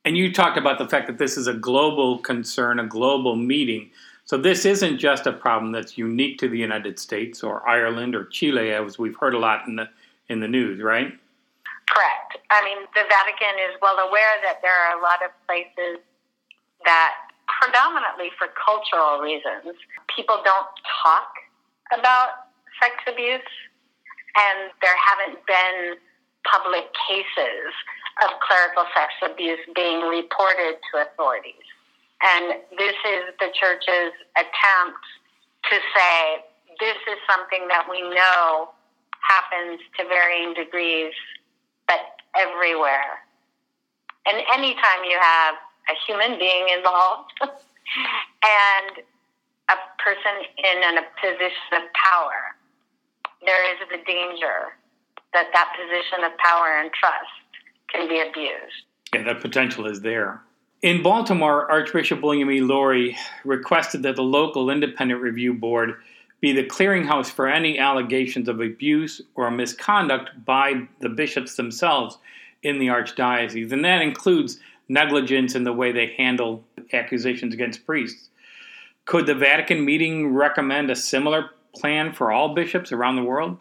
And 0.06 0.18
you 0.18 0.32
talked 0.32 0.58
about 0.58 0.78
the 0.78 0.88
fact 0.88 1.08
that 1.08 1.18
this 1.18 1.36
is 1.36 1.48
a 1.48 1.54
global 1.54 2.20
concern, 2.20 2.80
a 2.80 2.88
global 2.88 3.36
meeting. 3.36 3.92
So 4.24 4.38
this 4.38 4.66
isn't 4.66 5.00
just 5.00 5.28
a 5.28 5.34
problem 5.34 5.72
that's 5.72 5.98
unique 5.98 6.38
to 6.40 6.50
the 6.50 6.58
United 6.58 6.98
States 7.00 7.44
or 7.44 7.68
Ireland 7.68 8.16
or 8.16 8.26
Chile, 8.26 8.72
as 8.72 8.98
we've 8.98 9.16
heard 9.16 9.34
a 9.34 9.40
lot 9.40 9.68
in 9.68 9.76
the 9.76 9.90
in 10.30 10.40
the 10.40 10.48
news, 10.48 10.82
right? 10.82 11.12
Correct. 11.90 12.38
I 12.50 12.64
mean, 12.64 12.84
the 12.96 13.04
Vatican 13.08 13.56
is 13.72 13.80
well 13.82 14.00
aware 14.00 14.36
that 14.44 14.60
there 14.62 14.76
are 14.76 15.00
a 15.00 15.02
lot 15.02 15.24
of 15.24 15.32
places 15.48 16.04
that, 16.84 17.16
predominantly 17.48 18.30
for 18.38 18.48
cultural 18.60 19.20
reasons, 19.20 19.76
people 20.14 20.42
don't 20.44 20.68
talk 21.04 21.32
about 21.92 22.52
sex 22.82 22.96
abuse, 23.08 23.52
and 24.36 24.72
there 24.82 24.96
haven't 24.98 25.40
been 25.46 25.98
public 26.46 26.88
cases 27.08 27.74
of 28.24 28.30
clerical 28.42 28.86
sex 28.96 29.14
abuse 29.24 29.60
being 29.76 30.02
reported 30.08 30.80
to 30.90 31.02
authorities. 31.06 31.66
And 32.24 32.62
this 32.78 32.98
is 33.06 33.30
the 33.40 33.54
church's 33.54 34.14
attempt 34.34 35.04
to 35.70 35.76
say 35.94 36.42
this 36.80 36.98
is 37.10 37.18
something 37.30 37.68
that 37.68 37.86
we 37.90 38.02
know 38.02 38.70
happens 39.22 39.82
to 39.98 40.06
varying 40.08 40.54
degrees, 40.54 41.14
but 41.88 42.00
everywhere. 42.36 43.22
And 44.26 44.42
anytime 44.54 45.04
you 45.06 45.18
have 45.20 45.56
a 45.90 45.96
human 46.06 46.40
being 46.40 46.68
involved 46.76 47.32
and 47.42 49.04
a 49.70 49.76
person 50.02 50.36
in 50.58 50.98
a 50.98 51.06
position 51.22 51.74
of 51.74 51.84
power, 51.94 52.56
there 53.46 53.74
is 53.74 53.80
the 53.90 53.98
danger 54.06 54.74
that 55.34 55.48
that 55.54 55.76
position 55.76 56.24
of 56.24 56.38
power 56.38 56.80
and 56.80 56.92
trust 56.94 57.48
can 57.92 58.08
be 58.08 58.22
abused. 58.22 58.86
Yeah, 59.14 59.24
that 59.24 59.42
potential 59.42 59.86
is 59.86 60.02
there. 60.02 60.42
In 60.82 61.02
Baltimore, 61.02 61.70
Archbishop 61.72 62.22
William 62.22 62.52
E. 62.52 62.62
Lori 62.62 63.18
requested 63.44 64.04
that 64.04 64.16
the 64.16 64.24
local 64.24 64.70
independent 64.70 65.22
review 65.22 65.54
board 65.54 65.96
be 66.40 66.54
the 66.54 66.64
clearinghouse 66.64 67.32
for 67.32 67.48
any 67.48 67.80
allegations 67.80 68.48
of 68.48 68.62
abuse 68.62 69.22
or 69.34 69.50
misconduct 69.50 70.30
by 70.46 70.88
the 71.00 71.10
bishops 71.10 71.56
themselves 71.56 72.20
in 72.62 72.78
the 72.78 72.88
archdiocese. 72.88 73.72
And 73.72 73.84
that 73.86 74.02
includes 74.02 74.60
negligence 74.88 75.56
in 75.56 75.64
the 75.64 75.74
way 75.74 75.92
they 75.92 76.14
handle 76.18 76.64
accusations 76.94 77.54
against 77.54 77.86
priests. 77.86 78.30
Could 79.08 79.26
the 79.26 79.36
Vatican 79.36 79.86
meeting 79.86 80.34
recommend 80.34 80.92
a 80.92 80.96
similar 80.96 81.52
plan 81.74 82.12
for 82.12 82.30
all 82.30 82.54
bishops 82.54 82.92
around 82.92 83.16
the 83.16 83.24
world? 83.24 83.58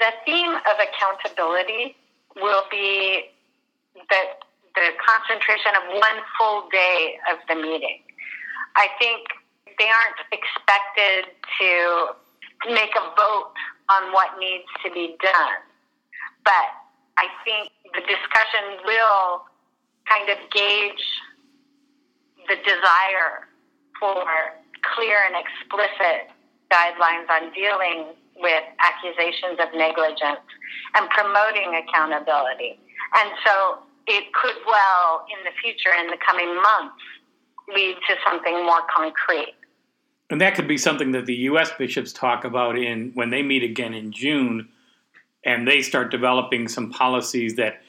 The 0.00 0.12
theme 0.26 0.50
of 0.50 0.76
accountability 0.82 1.94
will 2.34 2.64
be 2.68 3.30
that 3.94 4.42
the 4.74 4.88
concentration 4.98 5.72
of 5.76 5.94
one 5.94 6.18
full 6.36 6.68
day 6.72 7.18
of 7.30 7.38
the 7.48 7.54
meeting. 7.54 8.00
I 8.74 8.88
think 8.98 9.28
they 9.78 9.86
aren't 9.86 10.20
expected 10.32 11.30
to 11.60 12.74
make 12.74 12.90
a 12.96 13.14
vote 13.16 13.54
on 13.88 14.12
what 14.12 14.40
needs 14.40 14.66
to 14.84 14.90
be 14.90 15.16
done. 15.22 15.62
But 16.44 16.66
I 17.16 17.26
think 17.44 17.70
the 17.94 18.00
discussion 18.00 18.82
will 18.84 19.44
kind 20.08 20.28
of 20.30 20.38
gauge 20.50 21.04
the 22.48 22.56
desire 22.56 23.47
for 24.00 24.24
clear 24.94 25.18
and 25.26 25.34
explicit 25.36 26.30
guidelines 26.70 27.28
on 27.30 27.52
dealing 27.52 28.14
with 28.36 28.62
accusations 28.78 29.58
of 29.58 29.68
negligence 29.74 30.44
and 30.94 31.08
promoting 31.10 31.74
accountability. 31.74 32.78
And 33.14 33.30
so 33.44 33.78
it 34.06 34.32
could 34.32 34.56
well, 34.66 35.24
in 35.28 35.44
the 35.44 35.50
future, 35.62 35.90
in 36.00 36.08
the 36.08 36.18
coming 36.24 36.54
months, 36.54 37.02
lead 37.74 37.96
to 38.08 38.14
something 38.26 38.64
more 38.64 38.80
concrete. 38.94 39.54
And 40.30 40.40
that 40.40 40.54
could 40.54 40.68
be 40.68 40.78
something 40.78 41.12
that 41.12 41.26
the 41.26 41.34
U.S. 41.34 41.70
bishops 41.78 42.12
talk 42.12 42.44
about 42.44 42.78
in 42.78 43.12
when 43.14 43.30
they 43.30 43.42
meet 43.42 43.62
again 43.62 43.94
in 43.94 44.12
June, 44.12 44.68
and 45.44 45.66
they 45.66 45.82
start 45.82 46.10
developing 46.10 46.68
some 46.68 46.90
policies 46.90 47.56
that 47.56 47.80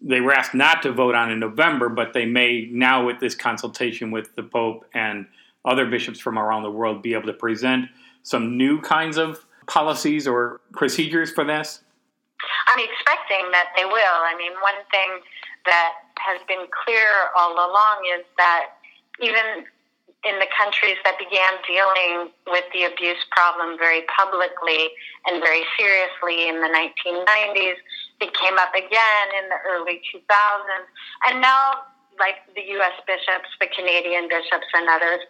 they 0.00 0.20
were 0.20 0.32
asked 0.32 0.54
not 0.54 0.82
to 0.82 0.92
vote 0.92 1.14
on 1.14 1.30
in 1.30 1.40
November, 1.40 1.88
but 1.88 2.12
they 2.12 2.26
may 2.26 2.68
now, 2.70 3.06
with 3.06 3.20
this 3.20 3.34
consultation 3.34 4.10
with 4.10 4.34
the 4.34 4.42
Pope 4.42 4.84
and 4.94 5.26
other 5.64 5.86
bishops 5.86 6.20
from 6.20 6.38
around 6.38 6.62
the 6.62 6.70
world, 6.70 7.02
be 7.02 7.14
able 7.14 7.26
to 7.26 7.32
present 7.32 7.88
some 8.22 8.56
new 8.56 8.80
kinds 8.80 9.16
of 9.16 9.46
policies 9.66 10.26
or 10.26 10.60
procedures 10.72 11.30
for 11.30 11.44
this? 11.44 11.80
I'm 12.66 12.78
expecting 12.78 13.50
that 13.52 13.72
they 13.76 13.84
will. 13.84 14.18
I 14.20 14.34
mean, 14.36 14.52
one 14.60 14.80
thing 14.90 15.20
that 15.66 15.92
has 16.18 16.40
been 16.46 16.66
clear 16.84 17.32
all 17.36 17.52
along 17.52 18.04
is 18.18 18.24
that 18.36 18.76
even 19.20 19.64
in 20.24 20.38
the 20.40 20.48
countries 20.56 20.96
that 21.04 21.16
began 21.20 21.60
dealing 21.68 22.32
with 22.48 22.64
the 22.72 22.84
abuse 22.84 23.20
problem 23.30 23.76
very 23.78 24.02
publicly 24.08 24.88
and 25.26 25.40
very 25.40 25.64
seriously 25.76 26.48
in 26.48 26.60
the 26.60 26.68
1990s, 26.72 27.76
it 28.20 28.30
came 28.34 28.58
up 28.58 28.74
again 28.74 29.26
in 29.42 29.48
the 29.50 29.60
early 29.66 30.00
2000s. 30.12 30.86
And 31.28 31.40
now, 31.40 31.86
like 32.18 32.46
the 32.54 32.62
U.S. 32.78 32.96
bishops, 33.06 33.50
the 33.60 33.66
Canadian 33.74 34.28
bishops, 34.28 34.68
and 34.74 34.88
others, 34.88 35.20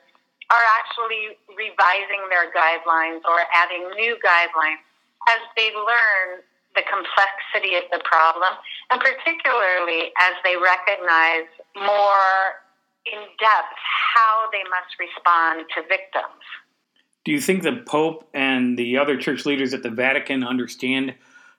are 0.53 0.67
actually 0.77 1.41
revising 1.57 2.29
their 2.29 2.53
guidelines 2.53 3.25
or 3.25 3.41
adding 3.55 3.89
new 3.97 4.17
guidelines 4.21 4.85
as 5.29 5.41
they 5.57 5.73
learn 5.73 6.45
the 6.77 6.83
complexity 6.91 7.77
of 7.77 7.85
the 7.91 8.03
problem, 8.05 8.51
and 8.91 9.01
particularly 9.01 10.11
as 10.21 10.35
they 10.43 10.57
recognize 10.57 11.49
more 11.77 12.61
in 13.07 13.21
depth 13.39 13.79
how 14.15 14.51
they 14.51 14.63
must 14.69 14.93
respond 14.99 15.65
to 15.75 15.83
victims. 15.83 16.43
Do 17.25 17.33
you 17.33 17.41
think 17.41 17.63
the 17.63 17.83
Pope 17.87 18.29
and 18.35 18.79
the 18.79 18.99
other 18.99 19.17
church 19.17 19.47
leaders 19.47 19.73
at 19.73 19.83
the 19.83 19.91
Vatican 19.91 20.45
understand 20.45 21.15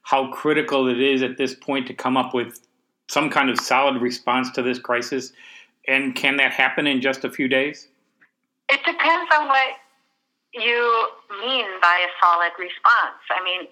how 0.06 0.32
critical 0.32 0.88
it 0.88 1.02
is 1.02 1.24
at 1.24 1.36
this 1.38 1.54
point 1.54 1.88
to 1.88 1.94
come 1.94 2.16
up 2.16 2.34
with 2.34 2.60
some 3.10 3.30
kind 3.30 3.50
of 3.50 3.60
solid 3.60 4.02
response 4.02 4.52
to 4.52 4.62
this 4.62 4.80
crisis? 4.80 5.34
And 5.88 6.16
can 6.16 6.38
that 6.38 6.52
happen 6.52 6.88
in 6.88 7.02
just 7.02 7.26
a 7.26 7.30
few 7.30 7.48
days? 7.48 7.88
It 8.70 8.80
depends 8.86 9.30
on 9.34 9.48
what 9.48 9.78
you 10.54 11.10
mean 11.42 11.66
by 11.82 12.06
a 12.06 12.10
solid 12.22 12.54
response. 12.58 13.22
I 13.34 13.44
mean, 13.44 13.68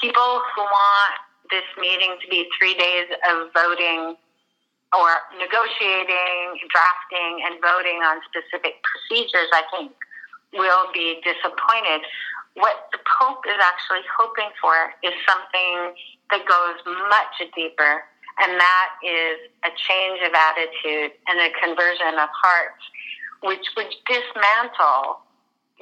people 0.00 0.40
who 0.54 0.62
want 0.62 1.14
this 1.50 1.64
meeting 1.80 2.16
to 2.20 2.28
be 2.28 2.48
three 2.58 2.74
days 2.74 3.08
of 3.28 3.48
voting 3.52 4.16
or 4.92 5.08
negotiating, 5.40 6.68
drafting, 6.68 7.44
and 7.48 7.56
voting 7.64 8.04
on 8.04 8.20
specific 8.28 8.76
procedures, 8.84 9.48
I 9.52 9.64
think, 9.72 9.92
will 10.52 10.92
be 10.92 11.20
disappointed. 11.24 12.04
What 12.54 12.88
the 12.92 12.98
Pope 13.20 13.44
is 13.48 13.56
actually 13.60 14.04
hoping 14.12 14.50
for 14.60 14.92
is 15.02 15.14
something 15.24 15.96
that 16.30 16.44
goes 16.44 16.76
much 17.08 17.40
deeper, 17.56 18.04
and 18.44 18.60
that 18.60 18.88
is 19.04 19.48
a 19.64 19.72
change 19.72 20.20
of 20.20 20.32
attitude 20.32 21.12
and 21.28 21.40
a 21.40 21.50
conversion 21.60 22.18
of 22.20 22.28
hearts 22.32 22.84
which 23.42 23.66
would 23.76 23.90
dismantle 24.06 25.18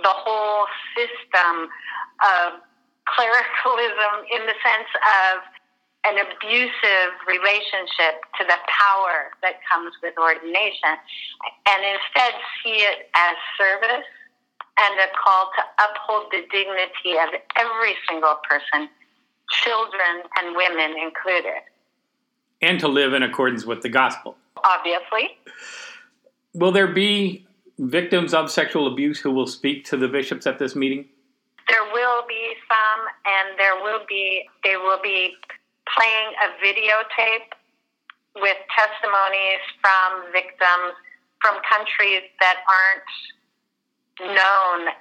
the 0.02 0.08
whole 0.08 0.66
system 0.96 1.68
of 2.24 2.60
clericalism 3.04 4.24
in 4.32 4.46
the 4.46 4.56
sense 4.64 4.90
of 4.96 5.44
an 6.08 6.16
abusive 6.16 7.12
relationship 7.28 8.24
to 8.40 8.42
the 8.48 8.56
power 8.64 9.36
that 9.44 9.60
comes 9.68 9.92
with 10.02 10.16
ordination 10.16 10.96
and 11.68 11.80
instead 11.84 12.32
see 12.64 12.80
it 12.80 13.12
as 13.12 13.36
service 13.60 14.08
and 14.82 14.98
a 14.98 15.08
call 15.16 15.50
to 15.56 15.62
uphold 15.84 16.32
the 16.32 16.42
dignity 16.50 17.18
of 17.18 17.28
every 17.56 17.94
single 18.08 18.36
person, 18.48 18.88
children 19.62 20.22
and 20.38 20.56
women 20.56 20.96
included. 20.98 21.62
And 22.62 22.78
to 22.80 22.88
live 22.88 23.12
in 23.12 23.22
accordance 23.22 23.64
with 23.64 23.82
the 23.82 23.88
gospel. 23.88 24.36
Obviously. 24.64 25.38
Will 26.54 26.72
there 26.72 26.88
be 26.88 27.46
victims 27.78 28.34
of 28.34 28.50
sexual 28.50 28.86
abuse 28.86 29.20
who 29.20 29.30
will 29.30 29.46
speak 29.46 29.84
to 29.86 29.96
the 29.96 30.08
bishops 30.08 30.46
at 30.46 30.58
this 30.58 30.76
meeting? 30.76 31.06
There 31.68 31.84
will 31.92 32.26
be 32.28 32.54
some, 32.68 33.06
and 33.24 33.58
there 33.58 33.76
will 33.76 34.04
be 34.08 34.44
they 34.64 34.76
will 34.76 35.00
be 35.02 35.34
playing 35.94 36.28
a 36.42 36.48
videotape 36.58 37.54
with 38.36 38.56
testimonies 38.76 39.62
from 39.80 40.32
victims 40.32 40.94
from 41.40 41.56
countries 41.64 42.22
that 42.40 42.56
aren't 42.68 43.10
known 44.20 44.92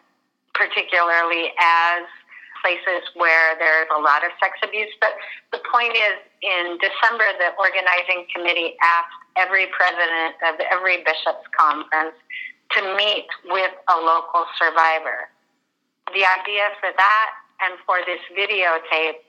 particularly 0.53 1.51
as 1.59 2.03
places 2.61 3.07
where 3.15 3.55
there's 3.57 3.87
a 3.95 4.01
lot 4.01 4.23
of 4.23 4.31
sex 4.43 4.59
abuse. 4.63 4.91
But 4.99 5.15
the 5.51 5.63
point 5.71 5.95
is, 5.95 6.19
in 6.43 6.77
December, 6.83 7.25
the 7.39 7.55
organizing 7.55 8.27
committee 8.35 8.75
asked 8.83 9.19
every 9.39 9.67
president 9.71 10.35
of 10.43 10.59
every 10.71 10.99
bishops' 11.07 11.47
conference 11.55 12.15
to 12.75 12.79
meet 12.95 13.27
with 13.47 13.71
a 13.87 13.97
local 13.97 14.45
survivor. 14.59 15.31
The 16.13 16.25
idea 16.27 16.67
for 16.79 16.91
that 16.91 17.29
and 17.63 17.79
for 17.85 18.03
this 18.05 18.21
videotape 18.35 19.23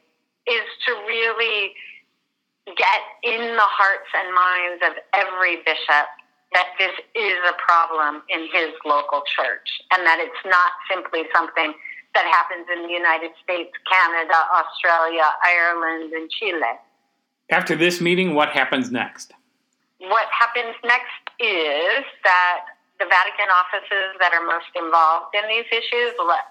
is 0.46 0.66
to 0.86 0.92
really 1.06 1.74
get 2.66 3.00
in 3.22 3.40
the 3.56 3.68
hearts 3.70 4.10
and 4.14 4.28
minds 4.34 4.80
of 4.84 4.92
every 5.14 5.56
bishop 5.64 6.06
that 6.52 6.68
this 6.78 6.92
is 7.14 7.38
a 7.48 7.54
problem 7.62 8.22
in 8.28 8.48
his 8.52 8.74
local 8.84 9.22
church 9.36 9.68
and 9.94 10.04
that 10.06 10.18
it's 10.18 10.42
not 10.44 10.72
simply 10.90 11.22
something 11.34 11.74
that 12.14 12.26
happens 12.26 12.66
in 12.74 12.82
the 12.82 12.92
United 12.92 13.30
States, 13.42 13.70
Canada, 13.86 14.34
Australia, 14.50 15.26
Ireland, 15.46 16.12
and 16.12 16.30
Chile. 16.30 16.74
After 17.50 17.76
this 17.76 18.00
meeting, 18.00 18.34
what 18.34 18.50
happens 18.50 18.90
next? 18.90 19.32
What 19.98 20.26
happens 20.34 20.74
next 20.82 21.22
is 21.38 22.02
that 22.24 22.60
the 22.98 23.06
Vatican 23.06 23.50
offices 23.52 24.18
that 24.18 24.34
are 24.34 24.44
most 24.44 24.70
involved 24.74 25.34
in 25.38 25.46
these 25.46 25.68
issues, 25.70 26.14
like 26.18 26.50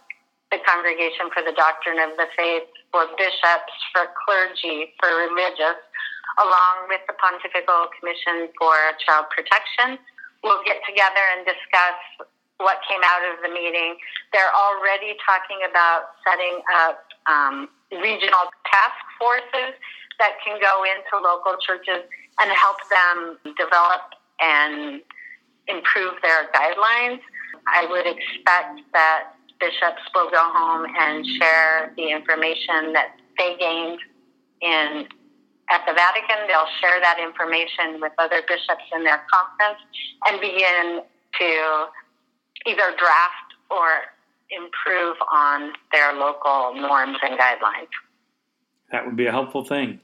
the 0.51 0.59
Congregation 0.65 1.27
for 1.33 1.43
the 1.43 1.53
Doctrine 1.53 1.99
of 1.99 2.15
the 2.15 2.25
Faith, 2.37 2.71
for 2.91 3.05
bishops, 3.17 3.73
for 3.91 4.09
clergy, 4.25 4.95
for 4.97 5.11
religious, 5.29 5.77
along 6.37 6.91
with 6.91 7.01
the 7.09 7.15
Pontifical 7.17 7.89
Commission 7.97 8.53
for 8.59 8.75
Child 9.01 9.25
Protection, 9.33 9.97
will 10.43 10.61
get 10.63 10.79
together 10.85 11.23
and 11.35 11.45
discuss 11.45 12.29
what 12.59 12.79
came 12.87 13.01
out 13.03 13.23
of 13.23 13.41
the 13.41 13.49
meeting. 13.49 13.95
They're 14.31 14.53
already 14.53 15.15
talking 15.25 15.63
about 15.65 16.19
setting 16.27 16.59
up 16.75 17.07
um, 17.27 17.69
regional 17.91 18.51
task 18.67 18.99
forces 19.17 19.73
that 20.19 20.35
can 20.43 20.59
go 20.59 20.83
into 20.83 21.23
local 21.23 21.55
churches 21.63 22.03
and 22.39 22.51
help 22.51 22.77
them 22.91 23.17
develop 23.57 24.15
and 24.39 25.01
improve 25.67 26.13
their 26.21 26.51
guidelines. 26.51 27.19
I 27.67 27.87
would 27.89 28.05
expect 28.05 28.83
that 28.93 29.35
bishops 29.59 30.03
will 30.15 30.29
go 30.29 30.39
home 30.39 30.85
and 30.99 31.25
share 31.39 31.93
the 31.95 32.09
information 32.11 32.93
that 32.93 33.15
they 33.37 33.55
gained 33.59 33.99
in 34.61 35.07
at 35.71 35.85
the 35.85 35.93
Vatican. 35.93 36.47
They'll 36.47 36.69
share 36.81 36.99
that 37.01 37.17
information 37.21 38.01
with 38.01 38.11
other 38.17 38.41
bishops 38.47 38.85
in 38.95 39.03
their 39.03 39.21
conference 39.31 39.79
and 40.27 40.39
begin 40.41 41.01
to 41.39 41.85
either 42.65 42.95
draft 42.97 43.49
or 43.69 43.87
improve 44.51 45.15
on 45.31 45.73
their 45.91 46.13
local 46.13 46.73
norms 46.75 47.17
and 47.21 47.39
guidelines. 47.39 47.93
That 48.91 49.05
would 49.05 49.15
be 49.15 49.27
a 49.27 49.31
helpful 49.31 49.63
thing. 49.63 49.99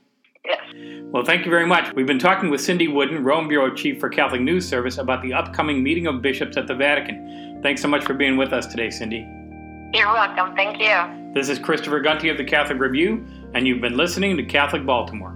Yes. 0.45 0.61
Well, 1.05 1.25
thank 1.25 1.43
you 1.45 1.49
very 1.49 1.65
much. 1.65 1.91
We've 1.95 2.05
been 2.05 2.19
talking 2.19 2.51
with 2.51 2.61
Cindy 2.61 2.87
Wooden, 2.87 3.23
Rome 3.23 3.47
Bureau 3.47 3.73
Chief 3.73 3.99
for 3.99 4.09
Catholic 4.09 4.41
News 4.41 4.67
Service, 4.67 4.99
about 4.99 5.23
the 5.23 5.33
upcoming 5.33 5.81
meeting 5.81 6.05
of 6.05 6.21
bishops 6.21 6.55
at 6.55 6.67
the 6.67 6.75
Vatican. 6.75 7.59
Thanks 7.63 7.81
so 7.81 7.87
much 7.87 8.03
for 8.03 8.13
being 8.13 8.37
with 8.37 8.53
us 8.53 8.67
today, 8.67 8.91
Cindy. 8.91 9.27
You're 9.91 10.13
welcome. 10.13 10.55
Thank 10.55 10.79
you. 10.79 11.33
This 11.33 11.49
is 11.49 11.57
Christopher 11.57 11.99
Gunty 11.99 12.29
of 12.29 12.37
the 12.37 12.43
Catholic 12.43 12.79
Review, 12.79 13.25
and 13.55 13.65
you've 13.65 13.81
been 13.81 13.97
listening 13.97 14.37
to 14.37 14.43
Catholic 14.43 14.85
Baltimore. 14.85 15.35